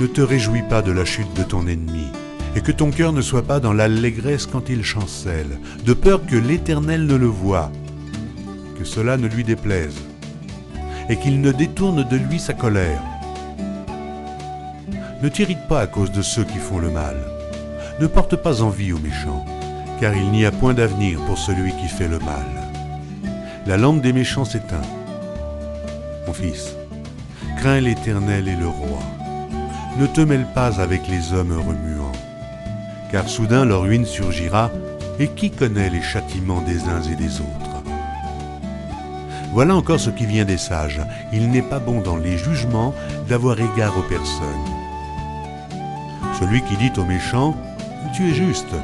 Ne 0.00 0.06
te 0.06 0.22
réjouis 0.22 0.62
pas 0.70 0.80
de 0.80 0.92
la 0.92 1.04
chute 1.04 1.34
de 1.34 1.42
ton 1.42 1.66
ennemi, 1.66 2.06
et 2.54 2.60
que 2.60 2.72
ton 2.72 2.90
cœur 2.90 3.12
ne 3.12 3.22
soit 3.22 3.46
pas 3.46 3.60
dans 3.60 3.72
l'allégresse 3.72 4.46
quand 4.46 4.68
il 4.68 4.84
chancelle, 4.84 5.58
de 5.84 5.94
peur 5.94 6.24
que 6.26 6.36
l'Éternel 6.36 7.06
ne 7.06 7.14
le 7.14 7.26
voie, 7.26 7.70
que 8.78 8.84
cela 8.84 9.16
ne 9.16 9.26
lui 9.26 9.44
déplaise, 9.44 9.96
et 11.08 11.16
qu'il 11.16 11.40
ne 11.40 11.52
détourne 11.52 12.06
de 12.08 12.16
lui 12.16 12.38
sa 12.38 12.52
colère. 12.52 13.02
Ne 15.22 15.28
t'irrite 15.28 15.66
pas 15.68 15.80
à 15.80 15.86
cause 15.86 16.10
de 16.12 16.22
ceux 16.22 16.44
qui 16.44 16.58
font 16.58 16.78
le 16.78 16.90
mal. 16.90 17.16
Ne 18.00 18.06
porte 18.06 18.36
pas 18.36 18.62
envie 18.62 18.92
aux 18.92 18.98
méchants, 18.98 19.44
car 20.00 20.14
il 20.16 20.30
n'y 20.30 20.44
a 20.44 20.50
point 20.50 20.74
d'avenir 20.74 21.20
pour 21.26 21.38
celui 21.38 21.72
qui 21.76 21.88
fait 21.88 22.08
le 22.08 22.18
mal. 22.18 22.44
La 23.66 23.76
lampe 23.76 24.02
des 24.02 24.12
méchants 24.12 24.44
s'éteint. 24.44 24.82
Mon 26.26 26.32
fils, 26.32 26.74
crains 27.58 27.80
l'Éternel 27.80 28.48
et 28.48 28.56
le 28.56 28.66
roi. 28.66 28.98
Ne 29.98 30.06
te 30.06 30.20
mêle 30.20 30.46
pas 30.54 30.80
avec 30.80 31.06
les 31.06 31.32
hommes 31.32 31.52
remuants, 31.52 32.12
car 33.12 33.28
soudain 33.28 33.66
leur 33.66 33.82
ruine 33.82 34.06
surgira, 34.06 34.70
et 35.20 35.28
qui 35.28 35.50
connaît 35.50 35.90
les 35.90 36.00
châtiments 36.00 36.62
des 36.62 36.84
uns 36.84 37.02
et 37.02 37.14
des 37.14 37.40
autres 37.40 37.82
Voilà 39.52 39.76
encore 39.76 40.00
ce 40.00 40.08
qui 40.08 40.24
vient 40.24 40.46
des 40.46 40.56
sages. 40.56 41.02
Il 41.32 41.50
n'est 41.50 41.60
pas 41.60 41.78
bon 41.78 42.00
dans 42.00 42.16
les 42.16 42.38
jugements 42.38 42.94
d'avoir 43.28 43.60
égard 43.60 43.96
aux 43.98 44.08
personnes. 44.08 44.46
Celui 46.40 46.62
qui 46.62 46.76
dit 46.76 46.98
aux 46.98 47.04
méchants, 47.04 47.54
Tu 48.14 48.30
es 48.30 48.34
juste. 48.34 48.74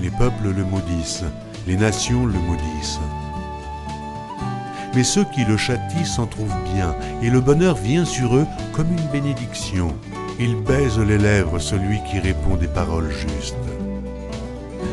Les 0.00 0.10
peuples 0.10 0.52
le 0.56 0.64
maudissent, 0.64 1.24
les 1.66 1.76
nations 1.76 2.24
le 2.24 2.38
maudissent. 2.38 3.00
Mais 4.94 5.04
ceux 5.04 5.24
qui 5.24 5.44
le 5.44 5.58
châtient 5.58 6.04
s'en 6.04 6.26
trouvent 6.26 6.62
bien, 6.74 6.94
et 7.22 7.28
le 7.28 7.42
bonheur 7.42 7.76
vient 7.76 8.06
sur 8.06 8.34
eux 8.34 8.46
comme 8.72 8.90
une 8.90 9.08
bénédiction. 9.12 9.94
Il 10.38 10.56
baise 10.56 10.98
les 10.98 11.18
lèvres 11.18 11.58
celui 11.58 11.98
qui 12.04 12.18
répond 12.18 12.56
des 12.56 12.68
paroles 12.68 13.10
justes. 13.10 13.54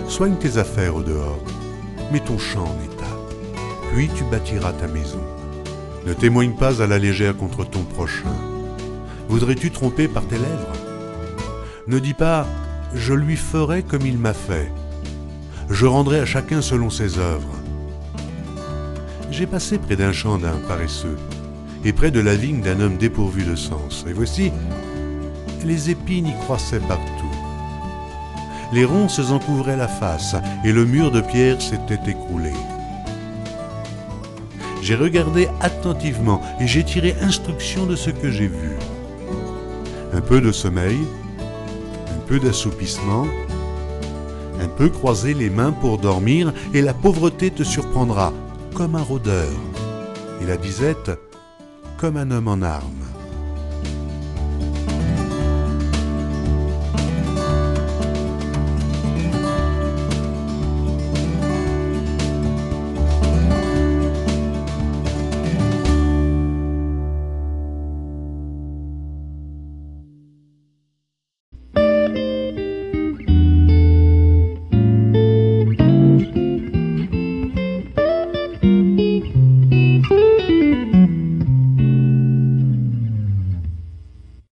Soigne 0.08 0.36
tes 0.36 0.58
affaires 0.58 0.96
au 0.96 1.02
dehors, 1.02 1.44
mets 2.12 2.20
ton 2.20 2.38
champ 2.38 2.64
en 2.64 2.84
état, 2.84 3.16
puis 3.94 4.10
tu 4.16 4.24
bâtiras 4.24 4.74
ta 4.74 4.88
maison. 4.88 5.22
Ne 6.06 6.14
témoigne 6.14 6.54
pas 6.54 6.82
à 6.82 6.88
la 6.88 7.00
légère 7.00 7.36
contre 7.36 7.66
ton 7.66 7.84
prochain. 7.84 8.36
Voudrais-tu 9.28 9.72
tromper 9.72 10.08
par 10.08 10.26
tes 10.26 10.38
lèvres? 10.38 10.74
Ne 11.88 12.00
dis 12.00 12.14
pas 12.14 12.46
je 12.94 13.14
lui 13.14 13.36
ferai 13.36 13.82
comme 13.84 14.06
il 14.06 14.18
m'a 14.18 14.34
fait. 14.34 14.72
Je 15.70 15.86
rendrai 15.86 16.20
à 16.20 16.26
chacun 16.26 16.62
selon 16.62 16.90
ses 16.90 17.18
œuvres 17.18 17.64
j'ai 19.34 19.48
passé 19.48 19.80
près 19.80 19.96
d'un 19.96 20.12
champ 20.12 20.38
d'un 20.38 20.58
paresseux, 20.68 21.18
et 21.84 21.92
près 21.92 22.12
de 22.12 22.20
la 22.20 22.36
vigne 22.36 22.62
d'un 22.62 22.80
homme 22.80 22.98
dépourvu 22.98 23.44
de 23.44 23.56
sens. 23.56 24.06
Et 24.08 24.14
voici, 24.14 24.52
les 25.66 25.90
épines 25.90 26.28
y 26.28 26.36
croissaient 26.42 26.80
partout. 26.80 27.32
Les 28.72 28.86
ronces 28.86 29.20
en 29.32 29.40
couvraient 29.40 29.78
la 29.78 29.88
face, 29.88 30.36
et 30.64 30.72
le 30.72 30.86
mur 30.86 31.12
de 31.12 31.22
pierre 31.22 31.62
s'était 31.62 32.12
écroulé. 32.12 32.54
J'ai 34.82 34.96
regardé 34.96 35.48
attentivement, 35.62 36.42
et 36.60 36.68
j'ai 36.68 36.84
tiré 36.84 37.16
instruction 37.22 37.86
de 37.86 37.96
ce 37.96 38.10
que 38.10 38.32
j'ai 38.32 38.48
vu. 38.48 38.72
Un 40.14 40.22
peu 40.22 40.42
de 40.42 40.52
sommeil, 40.52 40.98
un 41.40 42.28
peu 42.28 42.40
d'assoupissement, 42.40 43.26
un 44.60 44.68
peu 44.68 44.90
croiser 44.90 45.34
les 45.34 45.50
mains 45.50 45.72
pour 45.72 46.00
dormir, 46.00 46.52
et 46.74 46.82
la 46.82 46.94
pauvreté 46.94 47.52
te 47.52 47.64
surprendra, 47.64 48.34
comme 48.74 48.96
un 48.96 49.04
rôdeur, 49.04 49.52
et 50.42 50.46
la 50.46 50.58
disette 50.58 51.12
comme 51.98 52.18
un 52.18 52.32
homme 52.32 52.48
en 52.48 52.62
armes. 52.62 53.06